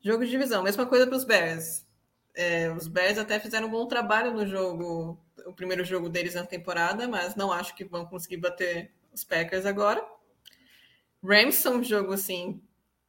jogo 0.00 0.24
de 0.24 0.30
divisão. 0.30 0.62
Mesma 0.62 0.86
coisa 0.86 1.06
para 1.06 1.16
os 1.16 1.24
Bears. 1.24 1.84
É, 2.34 2.70
os 2.72 2.88
Bears 2.88 3.18
até 3.18 3.38
fizeram 3.38 3.68
um 3.68 3.70
bom 3.70 3.86
trabalho 3.86 4.32
no 4.32 4.46
jogo, 4.46 5.18
o 5.46 5.52
primeiro 5.52 5.84
jogo 5.84 6.08
deles 6.08 6.34
na 6.34 6.44
temporada, 6.44 7.06
mas 7.06 7.36
não 7.36 7.52
acho 7.52 7.74
que 7.74 7.84
vão 7.84 8.04
conseguir 8.04 8.38
bater 8.38 8.92
os 9.12 9.22
Packers 9.22 9.64
agora. 9.64 10.04
Rams 11.22 11.54
são 11.54 11.76
um 11.76 11.84
jogo 11.84 12.12
assim 12.12 12.60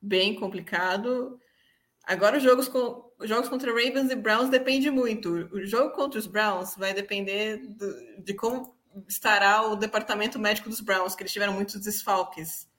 bem 0.02 0.36
complicado. 0.36 1.40
Agora, 2.04 2.38
os 2.38 2.44
jogos, 2.44 2.68
com, 2.68 3.12
jogos 3.24 3.50
contra 3.50 3.72
Ravens 3.72 4.12
e 4.12 4.16
Browns 4.16 4.50
depende 4.50 4.92
muito. 4.92 5.50
O 5.52 5.66
jogo 5.66 5.96
contra 5.96 6.20
os 6.20 6.28
Browns 6.28 6.76
vai 6.78 6.94
depender 6.94 7.58
do, 7.58 8.24
de 8.24 8.34
como 8.36 8.76
estará 9.08 9.64
o 9.64 9.76
departamento 9.76 10.40
médico 10.40 10.70
dos 10.70 10.80
Browns, 10.80 11.16
que 11.16 11.24
eles 11.24 11.34
tiveram 11.34 11.54
muitos 11.54 11.82
desfalques. 11.82 12.70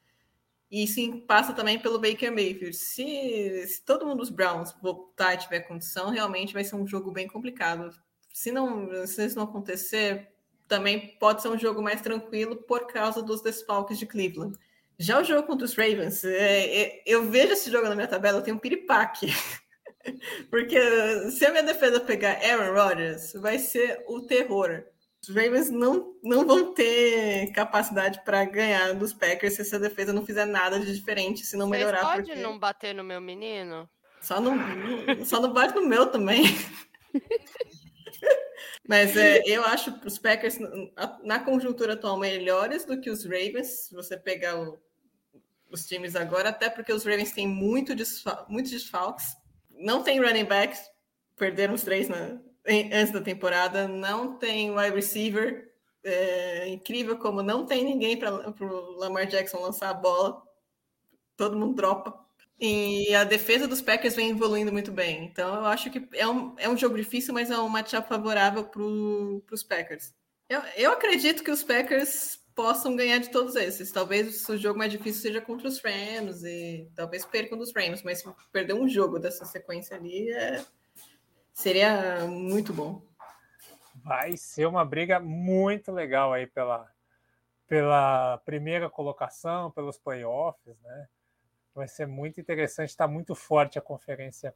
E 0.70 0.84
isso 0.84 1.00
passa 1.26 1.52
também 1.52 1.78
pelo 1.78 2.00
Baker 2.00 2.32
Mayfield. 2.32 2.76
Se, 2.76 3.66
se 3.66 3.84
todo 3.84 4.04
mundo 4.04 4.18
dos 4.18 4.30
Browns 4.30 4.74
voltar 4.82 5.34
e 5.34 5.38
tiver 5.38 5.60
condição, 5.60 6.10
realmente 6.10 6.52
vai 6.52 6.64
ser 6.64 6.74
um 6.74 6.86
jogo 6.86 7.12
bem 7.12 7.28
complicado. 7.28 7.90
Se, 8.32 8.50
não, 8.50 9.06
se 9.06 9.24
isso 9.24 9.36
não 9.36 9.44
acontecer, 9.44 10.28
também 10.66 11.16
pode 11.18 11.42
ser 11.42 11.48
um 11.48 11.58
jogo 11.58 11.80
mais 11.82 12.00
tranquilo 12.00 12.56
por 12.56 12.86
causa 12.86 13.22
dos 13.22 13.42
desfalques 13.42 13.98
de 13.98 14.06
Cleveland. 14.06 14.58
Já 14.98 15.20
o 15.20 15.24
jogo 15.24 15.46
contra 15.46 15.64
os 15.64 15.74
Ravens, 15.74 16.24
é, 16.24 16.82
é, 16.82 17.02
eu 17.06 17.28
vejo 17.30 17.52
esse 17.52 17.70
jogo 17.70 17.88
na 17.88 17.94
minha 17.94 18.08
tabela, 18.08 18.38
eu 18.38 18.42
tenho 18.42 18.56
um 18.56 18.60
piripaque. 18.60 19.26
Porque 20.50 20.78
se 21.30 21.44
a 21.44 21.50
minha 21.50 21.62
defesa 21.62 22.00
pegar 22.00 22.38
Aaron 22.42 22.72
Rodgers, 22.72 23.32
vai 23.34 23.58
ser 23.58 24.02
o 24.06 24.22
terror. 24.22 24.84
Os 25.28 25.34
Ravens 25.34 25.70
não, 25.70 26.14
não 26.22 26.46
vão 26.46 26.72
ter 26.72 27.50
capacidade 27.50 28.22
para 28.24 28.44
ganhar 28.44 28.94
dos 28.94 29.12
Packers 29.12 29.54
se 29.54 29.62
essa 29.62 29.76
defesa 29.76 30.12
não 30.12 30.24
fizer 30.24 30.44
nada 30.44 30.78
de 30.78 30.94
diferente, 30.94 31.44
se 31.44 31.56
não 31.56 31.68
melhorar. 31.68 31.98
Você 31.98 32.04
pode 32.04 32.26
porque... 32.26 32.40
não 32.40 32.56
bater 32.56 32.94
no 32.94 33.02
meu 33.02 33.20
menino? 33.20 33.90
Só 34.20 34.40
não, 34.40 34.56
só 35.24 35.40
não 35.40 35.52
bate 35.52 35.74
no 35.74 35.84
meu 35.84 36.06
também. 36.06 36.44
Mas 38.88 39.16
é, 39.16 39.42
eu 39.46 39.64
acho 39.64 39.92
os 40.04 40.16
Packers, 40.16 40.58
na 41.24 41.40
conjuntura 41.40 41.94
atual, 41.94 42.16
melhores 42.16 42.84
do 42.84 43.00
que 43.00 43.10
os 43.10 43.24
Ravens. 43.24 43.88
Se 43.88 43.94
você 43.94 44.16
pegar 44.16 44.56
o, 44.56 44.80
os 45.68 45.86
times 45.86 46.14
agora, 46.14 46.50
até 46.50 46.70
porque 46.70 46.92
os 46.92 47.04
Ravens 47.04 47.32
têm 47.32 47.48
muito 47.48 47.96
desfal 47.96 48.46
muitos 48.48 48.70
desfalques. 48.70 49.36
Não 49.70 50.04
tem 50.04 50.20
running 50.20 50.44
backs, 50.44 50.88
perderam 51.36 51.74
os 51.74 51.82
três 51.82 52.08
na, 52.08 52.38
antes 52.68 53.12
da 53.12 53.20
temporada. 53.20 53.86
Não 53.88 54.36
tem 54.36 54.70
wide 54.70 54.94
receiver. 54.94 55.72
É 56.04 56.68
incrível 56.68 57.18
como 57.18 57.42
não 57.42 57.66
tem 57.66 57.84
ninguém 57.84 58.16
para 58.16 58.32
o 58.32 58.98
Lamar 58.98 59.26
Jackson 59.26 59.60
lançar 59.60 59.90
a 59.90 59.94
bola. 59.94 60.42
Todo 61.36 61.58
mundo 61.58 61.74
dropa. 61.74 62.26
E 62.58 63.14
a 63.14 63.24
defesa 63.24 63.68
dos 63.68 63.82
Packers 63.82 64.16
vem 64.16 64.30
evoluindo 64.30 64.72
muito 64.72 64.90
bem. 64.90 65.24
Então 65.24 65.54
eu 65.54 65.66
acho 65.66 65.90
que 65.90 66.08
é 66.12 66.26
um, 66.26 66.54
é 66.58 66.68
um 66.68 66.76
jogo 66.76 66.96
difícil, 66.96 67.34
mas 67.34 67.50
é 67.50 67.58
um 67.58 67.68
matchup 67.68 68.08
favorável 68.08 68.64
para 68.64 68.82
os 68.82 69.62
Packers. 69.62 70.14
Eu, 70.48 70.62
eu 70.76 70.92
acredito 70.92 71.42
que 71.42 71.50
os 71.50 71.62
Packers 71.62 72.40
possam 72.54 72.96
ganhar 72.96 73.18
de 73.18 73.30
todos 73.30 73.54
esses. 73.56 73.92
Talvez 73.92 74.48
o 74.48 74.56
jogo 74.56 74.78
mais 74.78 74.90
difícil 74.90 75.20
seja 75.20 75.40
contra 75.40 75.68
os 75.68 75.80
Rams 75.80 76.42
e 76.42 76.88
talvez 76.94 77.24
percam 77.26 77.58
dos 77.58 77.72
Rams, 77.74 78.02
mas 78.02 78.24
perder 78.50 78.72
um 78.72 78.88
jogo 78.88 79.18
dessa 79.18 79.44
sequência 79.44 79.96
ali 79.96 80.30
é... 80.30 80.64
seria 81.56 82.20
muito 82.26 82.72
bom. 82.72 83.02
Vai 83.94 84.36
ser 84.36 84.66
uma 84.66 84.84
briga 84.84 85.18
muito 85.18 85.90
legal 85.90 86.32
aí 86.32 86.46
pela, 86.46 86.88
pela 87.66 88.38
primeira 88.44 88.90
colocação, 88.90 89.70
pelos 89.70 89.98
playoffs, 89.98 90.78
né? 90.82 91.08
Vai 91.74 91.88
ser 91.88 92.06
muito 92.06 92.40
interessante, 92.40 92.90
está 92.90 93.08
muito 93.08 93.34
forte 93.34 93.78
a 93.78 93.82
conferência 93.82 94.54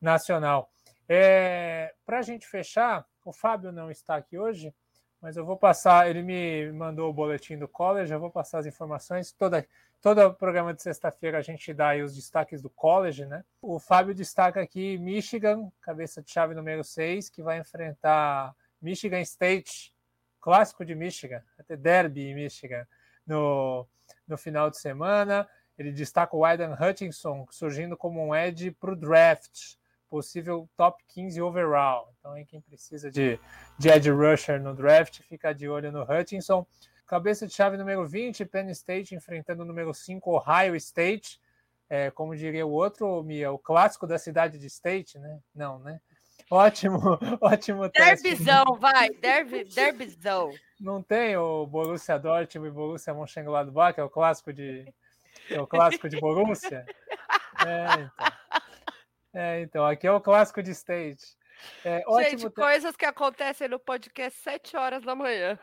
nacional. 0.00 0.70
É, 1.08 1.94
Para 2.06 2.20
a 2.20 2.22
gente 2.22 2.46
fechar, 2.46 3.06
o 3.24 3.32
Fábio 3.32 3.72
não 3.72 3.90
está 3.90 4.16
aqui 4.16 4.38
hoje, 4.38 4.74
mas 5.20 5.36
eu 5.36 5.44
vou 5.44 5.56
passar. 5.56 6.08
Ele 6.08 6.22
me 6.22 6.72
mandou 6.72 7.10
o 7.10 7.12
boletim 7.12 7.58
do 7.58 7.68
college, 7.68 8.12
eu 8.12 8.20
vou 8.20 8.30
passar 8.30 8.60
as 8.60 8.66
informações. 8.66 9.32
Toda, 9.32 9.66
todo 10.02 10.34
programa 10.34 10.74
de 10.74 10.82
sexta-feira 10.82 11.38
a 11.38 11.42
gente 11.42 11.72
dá 11.72 11.94
os 11.94 12.16
destaques 12.16 12.60
do 12.60 12.68
college, 12.68 13.24
né? 13.24 13.44
O 13.62 13.78
Fábio 13.78 14.12
destaca 14.12 14.60
aqui 14.60 14.98
Michigan, 14.98 15.70
cabeça 15.80 16.20
de 16.20 16.30
chave 16.30 16.54
número 16.54 16.82
6, 16.82 17.30
que 17.30 17.40
vai 17.40 17.60
enfrentar 17.60 18.52
Michigan 18.80 19.20
State, 19.20 19.94
clássico 20.40 20.84
de 20.84 20.96
Michigan, 20.96 21.40
até 21.56 21.76
derby 21.76 22.26
em 22.26 22.34
Michigan, 22.34 22.84
no, 23.24 23.86
no 24.26 24.36
final 24.36 24.68
de 24.68 24.78
semana. 24.80 25.48
Ele 25.78 25.92
destaca 25.92 26.36
o 26.36 26.44
Aidan 26.44 26.74
Hutchinson 26.74 27.46
surgindo 27.48 27.96
como 27.96 28.26
um 28.26 28.34
edge 28.34 28.72
para 28.72 28.92
o 28.92 28.96
draft 28.96 29.76
possível 30.10 30.68
top 30.76 31.02
15 31.08 31.40
overall. 31.40 32.12
Então, 32.18 32.32
aí 32.32 32.44
quem 32.44 32.60
precisa 32.60 33.08
de, 33.08 33.38
de 33.78 33.88
edge 33.88 34.10
rusher 34.10 34.60
no 34.60 34.74
draft, 34.74 35.22
fica 35.22 35.54
de 35.54 35.68
olho 35.68 35.92
no 35.92 36.02
Hutchinson. 36.02 36.66
Cabeça 37.12 37.46
de 37.46 37.52
chave 37.52 37.76
número 37.76 38.06
20, 38.06 38.46
Penn 38.46 38.70
State 38.70 39.14
enfrentando 39.14 39.62
o 39.62 39.66
número 39.66 39.92
5, 39.92 40.30
Ohio 40.30 40.74
State. 40.76 41.38
É, 41.86 42.10
como 42.10 42.34
diria 42.34 42.66
o 42.66 42.70
outro, 42.70 43.22
Mia, 43.22 43.52
o 43.52 43.58
clássico 43.58 44.06
da 44.06 44.18
cidade 44.18 44.58
de 44.58 44.66
State, 44.66 45.18
né? 45.18 45.38
Não, 45.54 45.78
né? 45.80 46.00
Ótimo, 46.50 47.18
ótimo 47.38 47.86
teste. 47.90 48.22
Derbizão, 48.22 48.64
vai, 48.80 49.10
derby, 49.10 49.64
derbizão. 49.64 50.54
Não 50.80 51.02
tem 51.02 51.36
o 51.36 51.66
Borussia 51.66 52.18
Dortmund 52.18 52.70
e 52.70 52.72
Borussia 52.72 53.12
Mönchengladbach, 53.12 53.92
que 53.92 54.00
é 54.00 54.04
o 54.04 54.08
clássico 54.08 54.50
de 54.50 54.90
é 55.50 55.60
o 55.60 55.66
clássico 55.66 56.08
de 56.08 56.18
Borussia? 56.18 56.86
É, 57.64 57.92
então. 57.92 58.26
É, 59.34 59.60
então, 59.60 59.86
aqui 59.86 60.06
é 60.06 60.10
o 60.10 60.20
clássico 60.20 60.62
de 60.62 60.70
stage. 60.70 61.36
É, 61.84 62.02
Gente, 62.24 62.48
coisas 62.50 62.96
que 62.96 63.04
acontecem 63.04 63.68
no 63.68 63.78
podcast 63.78 64.40
7 64.40 64.76
horas 64.76 65.04
da 65.04 65.14
manhã. 65.14 65.58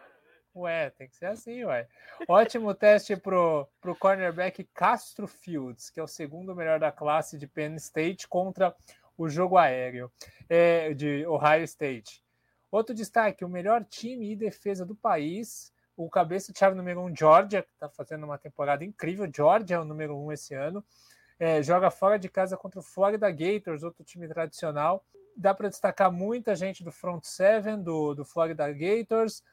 Ué, 0.55 0.89
tem 0.89 1.07
que 1.07 1.15
ser 1.15 1.27
assim, 1.27 1.63
ué. 1.63 1.87
Ótimo 2.27 2.73
teste 2.73 3.15
pro, 3.15 3.67
pro 3.79 3.95
cornerback 3.95 4.63
Castro 4.73 5.27
Fields, 5.27 5.89
que 5.89 5.99
é 5.99 6.03
o 6.03 6.07
segundo 6.07 6.55
melhor 6.55 6.79
da 6.79 6.91
classe 6.91 7.37
de 7.37 7.47
Penn 7.47 7.75
State 7.75 8.27
contra 8.27 8.75
o 9.17 9.29
jogo 9.29 9.57
aéreo 9.57 10.11
é, 10.49 10.93
de 10.93 11.25
Ohio 11.27 11.63
State. 11.63 12.23
Outro 12.71 12.95
destaque, 12.95 13.45
o 13.45 13.49
melhor 13.49 13.83
time 13.85 14.31
e 14.31 14.35
defesa 14.35 14.85
do 14.85 14.95
país, 14.95 15.73
o 15.95 16.09
cabeça 16.09 16.53
chave 16.55 16.75
número 16.75 17.01
um, 17.01 17.15
Georgia, 17.15 17.61
que 17.61 17.71
está 17.71 17.89
fazendo 17.89 18.23
uma 18.23 18.37
temporada 18.37 18.83
incrível. 18.83 19.29
Georgia 19.33 19.75
é 19.75 19.79
o 19.79 19.85
número 19.85 20.17
um 20.17 20.31
esse 20.31 20.53
ano. 20.55 20.83
É, 21.39 21.61
joga 21.61 21.91
fora 21.91 22.17
de 22.17 22.27
casa 22.27 22.57
contra 22.57 22.79
o 22.79 22.83
Florida 22.83 23.29
Gators, 23.31 23.83
outro 23.83 24.03
time 24.03 24.27
tradicional. 24.27 25.05
Dá 25.35 25.53
para 25.53 25.69
destacar 25.69 26.11
muita 26.11 26.55
gente 26.55 26.83
do 26.83 26.91
front 26.91 27.23
seven 27.23 27.81
do, 27.81 28.13
do 28.13 28.25
Florida 28.25 28.71
Gators 28.71 29.43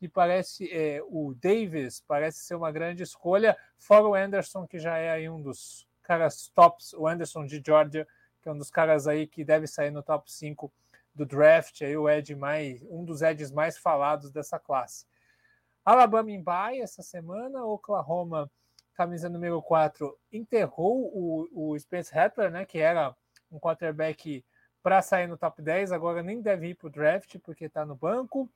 e 0.00 0.08
parece 0.08 0.70
é, 0.72 1.02
o 1.06 1.34
Davis 1.34 2.02
parece 2.06 2.38
ser 2.40 2.54
uma 2.54 2.70
grande 2.70 3.02
escolha, 3.02 3.56
fora 3.76 4.06
o 4.06 4.14
Anderson, 4.14 4.66
que 4.66 4.78
já 4.78 4.96
é 4.96 5.10
aí 5.10 5.28
um 5.28 5.42
dos 5.42 5.86
caras 6.02 6.48
tops, 6.54 6.92
o 6.94 7.06
Anderson 7.06 7.44
de 7.44 7.62
Georgia, 7.64 8.06
que 8.40 8.48
é 8.48 8.52
um 8.52 8.58
dos 8.58 8.70
caras 8.70 9.06
aí 9.06 9.26
que 9.26 9.44
deve 9.44 9.66
sair 9.66 9.90
no 9.90 10.02
top 10.02 10.30
5 10.30 10.72
do 11.14 11.26
draft, 11.26 11.82
aí 11.82 11.96
o 11.96 12.08
Ed 12.08 12.34
mais, 12.36 12.80
um 12.84 13.04
dos 13.04 13.22
Eds 13.22 13.50
mais 13.50 13.76
falados 13.76 14.30
dessa 14.30 14.58
classe. 14.58 15.04
Alabama 15.84 16.30
em 16.30 16.42
bye 16.42 16.80
essa 16.80 17.02
semana, 17.02 17.64
Oklahoma, 17.64 18.50
camisa 18.94 19.28
número 19.28 19.60
4, 19.62 20.16
enterrou 20.32 21.10
o, 21.12 21.72
o 21.72 21.78
Spence 21.78 22.14
Rattler, 22.14 22.50
né, 22.50 22.64
que 22.64 22.78
era 22.78 23.14
um 23.50 23.58
quarterback 23.58 24.44
para 24.82 25.02
sair 25.02 25.26
no 25.26 25.36
top 25.36 25.60
10, 25.60 25.92
agora 25.92 26.22
nem 26.22 26.40
deve 26.40 26.68
ir 26.68 26.74
para 26.74 26.86
o 26.86 26.90
draft 26.90 27.38
porque 27.40 27.64
está 27.64 27.84
no 27.84 27.94
banco. 27.94 28.50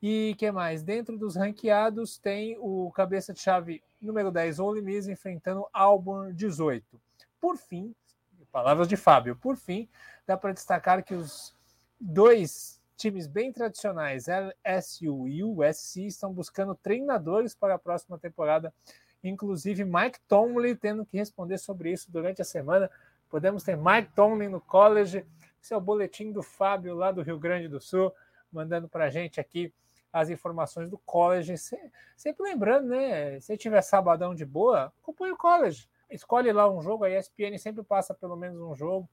E 0.00 0.36
que 0.38 0.50
mais? 0.52 0.82
Dentro 0.82 1.18
dos 1.18 1.34
ranqueados 1.34 2.18
tem 2.18 2.56
o 2.60 2.90
cabeça 2.92 3.32
de 3.32 3.40
chave 3.40 3.82
número 4.00 4.30
10, 4.30 4.60
Ole 4.60 4.80
Miss, 4.80 5.08
enfrentando 5.08 5.66
Auburn 5.72 6.32
18. 6.32 7.00
Por 7.40 7.56
fim, 7.56 7.94
palavras 8.52 8.88
de 8.88 8.96
Fábio, 8.96 9.34
por 9.36 9.56
fim, 9.56 9.88
dá 10.26 10.36
para 10.36 10.52
destacar 10.52 11.02
que 11.02 11.14
os 11.14 11.54
dois 12.00 12.80
times 12.96 13.26
bem 13.26 13.52
tradicionais, 13.52 14.26
LSU 14.26 15.28
e 15.28 15.42
USC, 15.42 16.06
estão 16.06 16.32
buscando 16.32 16.74
treinadores 16.74 17.54
para 17.54 17.74
a 17.74 17.78
próxima 17.78 18.18
temporada, 18.18 18.72
inclusive 19.22 19.84
Mike 19.84 20.20
Tomlin 20.26 20.74
tendo 20.76 21.04
que 21.04 21.16
responder 21.16 21.58
sobre 21.58 21.92
isso 21.92 22.10
durante 22.10 22.42
a 22.42 22.44
semana. 22.44 22.90
Podemos 23.28 23.62
ter 23.62 23.76
Mike 23.76 24.12
Tomlin 24.14 24.48
no 24.48 24.60
college, 24.60 25.24
esse 25.62 25.74
é 25.74 25.76
o 25.76 25.80
boletim 25.80 26.32
do 26.32 26.42
Fábio 26.42 26.94
lá 26.94 27.10
do 27.12 27.22
Rio 27.22 27.38
Grande 27.38 27.68
do 27.68 27.80
Sul, 27.80 28.12
mandando 28.50 28.88
para 28.88 29.04
a 29.04 29.10
gente 29.10 29.40
aqui 29.40 29.72
as 30.12 30.30
informações 30.30 30.90
do 30.90 30.98
college. 30.98 31.54
Sempre 32.16 32.42
lembrando, 32.42 32.88
né? 32.88 33.38
Se 33.40 33.56
tiver 33.56 33.82
sabadão 33.82 34.34
de 34.34 34.44
boa, 34.44 34.92
acompanhe 35.02 35.32
o 35.32 35.36
college. 35.36 35.88
Escolhe 36.10 36.50
lá 36.52 36.70
um 36.70 36.80
jogo, 36.80 37.04
a 37.04 37.10
ESPN 37.10 37.58
sempre 37.58 37.82
passa 37.82 38.14
pelo 38.14 38.36
menos 38.36 38.60
um 38.60 38.74
jogo, 38.74 39.08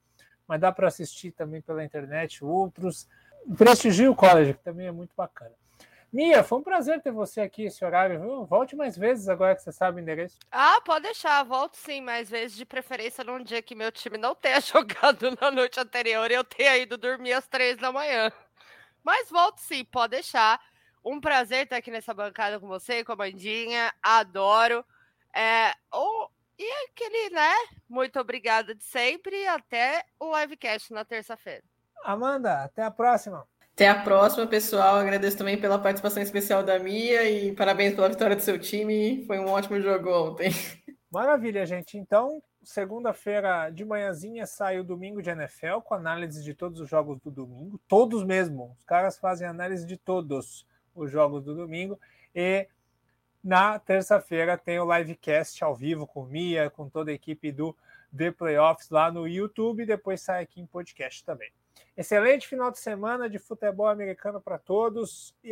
mas 0.48 0.60
dá 0.60 0.72
para 0.72 0.88
assistir 0.88 1.30
também 1.32 1.60
pela 1.60 1.84
internet 1.84 2.44
outros. 2.44 3.06
Prestigie 3.56 4.08
o 4.08 4.16
college, 4.16 4.54
que 4.54 4.64
também 4.64 4.86
é 4.86 4.92
muito 4.92 5.14
bacana. 5.14 5.52
Mia, 6.12 6.42
foi 6.42 6.58
um 6.58 6.62
prazer 6.62 7.02
ter 7.02 7.10
você 7.10 7.42
aqui 7.42 7.64
esse 7.64 7.84
horário, 7.84 8.18
viu? 8.18 8.46
Volte 8.46 8.74
mais 8.74 8.96
vezes 8.96 9.28
agora 9.28 9.54
que 9.54 9.62
você 9.62 9.70
sabe 9.70 10.00
o 10.00 10.02
endereço. 10.02 10.38
Ah, 10.50 10.80
pode 10.82 11.02
deixar, 11.02 11.42
volto 11.42 11.76
sim, 11.76 12.00
mais 12.00 12.30
vezes, 12.30 12.56
de 12.56 12.64
preferência 12.64 13.22
num 13.22 13.42
dia 13.42 13.60
que 13.60 13.74
meu 13.74 13.92
time 13.92 14.16
não 14.16 14.34
tenha 14.34 14.60
jogado 14.62 15.36
na 15.40 15.50
noite 15.50 15.78
anterior 15.78 16.30
e 16.30 16.34
eu 16.34 16.44
tenha 16.44 16.78
ido 16.78 16.96
dormir 16.96 17.34
às 17.34 17.46
três 17.46 17.76
da 17.76 17.92
manhã. 17.92 18.32
Mas 19.04 19.28
volto 19.28 19.58
sim, 19.58 19.84
pode 19.84 20.12
deixar. 20.12 20.58
Um 21.06 21.20
prazer 21.20 21.62
estar 21.62 21.76
aqui 21.76 21.88
nessa 21.88 22.12
bancada 22.12 22.58
com 22.58 22.66
você, 22.66 23.04
com 23.04 23.12
a 23.12 23.16
Bandinha. 23.16 23.92
Adoro. 24.02 24.84
É, 25.32 25.72
oh, 25.94 26.28
e 26.58 26.68
aquele, 26.84 27.30
né? 27.30 27.52
Muito 27.88 28.18
obrigada 28.18 28.74
de 28.74 28.82
sempre 28.82 29.36
e 29.36 29.46
até 29.46 30.04
o 30.18 30.36
livecast 30.36 30.92
na 30.92 31.04
terça-feira. 31.04 31.62
Amanda, 32.02 32.64
até 32.64 32.82
a 32.82 32.90
próxima. 32.90 33.46
Até 33.72 33.88
a 33.88 34.02
próxima, 34.02 34.48
pessoal. 34.48 34.96
Agradeço 34.96 35.38
também 35.38 35.56
pela 35.56 35.78
participação 35.78 36.20
especial 36.20 36.64
da 36.64 36.76
Mia 36.76 37.30
e 37.30 37.54
parabéns 37.54 37.94
pela 37.94 38.08
vitória 38.08 38.34
do 38.34 38.42
seu 38.42 38.58
time. 38.58 39.24
Foi 39.28 39.38
um 39.38 39.50
ótimo 39.50 39.80
jogo 39.80 40.10
ontem. 40.10 40.50
Maravilha, 41.08 41.64
gente. 41.64 41.96
Então, 41.96 42.42
segunda-feira 42.64 43.70
de 43.70 43.84
manhãzinha 43.84 44.44
sai 44.44 44.80
o 44.80 44.84
domingo 44.84 45.22
de 45.22 45.30
NFL 45.30 45.82
com 45.84 45.94
análise 45.94 46.42
de 46.42 46.52
todos 46.52 46.80
os 46.80 46.90
jogos 46.90 47.20
do 47.20 47.30
domingo, 47.30 47.78
todos 47.86 48.24
mesmo. 48.24 48.74
Os 48.76 48.84
caras 48.84 49.16
fazem 49.16 49.46
análise 49.46 49.86
de 49.86 49.96
todos 49.96 50.66
os 50.96 51.10
jogos 51.10 51.44
do 51.44 51.54
domingo. 51.54 52.00
E 52.34 52.66
na 53.44 53.78
terça-feira 53.78 54.58
tem 54.58 54.80
o 54.80 54.92
livecast 54.92 55.62
ao 55.62 55.74
vivo 55.74 56.06
com 56.06 56.24
Mia, 56.24 56.70
com 56.70 56.88
toda 56.88 57.10
a 57.10 57.14
equipe 57.14 57.52
do 57.52 57.76
The 58.16 58.32
Playoffs 58.32 58.90
lá 58.90 59.12
no 59.12 59.28
YouTube. 59.28 59.82
E 59.82 59.86
depois 59.86 60.20
sai 60.20 60.42
aqui 60.42 60.60
em 60.60 60.66
podcast 60.66 61.24
também. 61.24 61.52
Excelente 61.96 62.48
final 62.48 62.70
de 62.70 62.78
semana 62.78 63.28
de 63.28 63.38
futebol 63.38 63.88
americano 63.88 64.40
para 64.40 64.58
todos. 64.58 65.34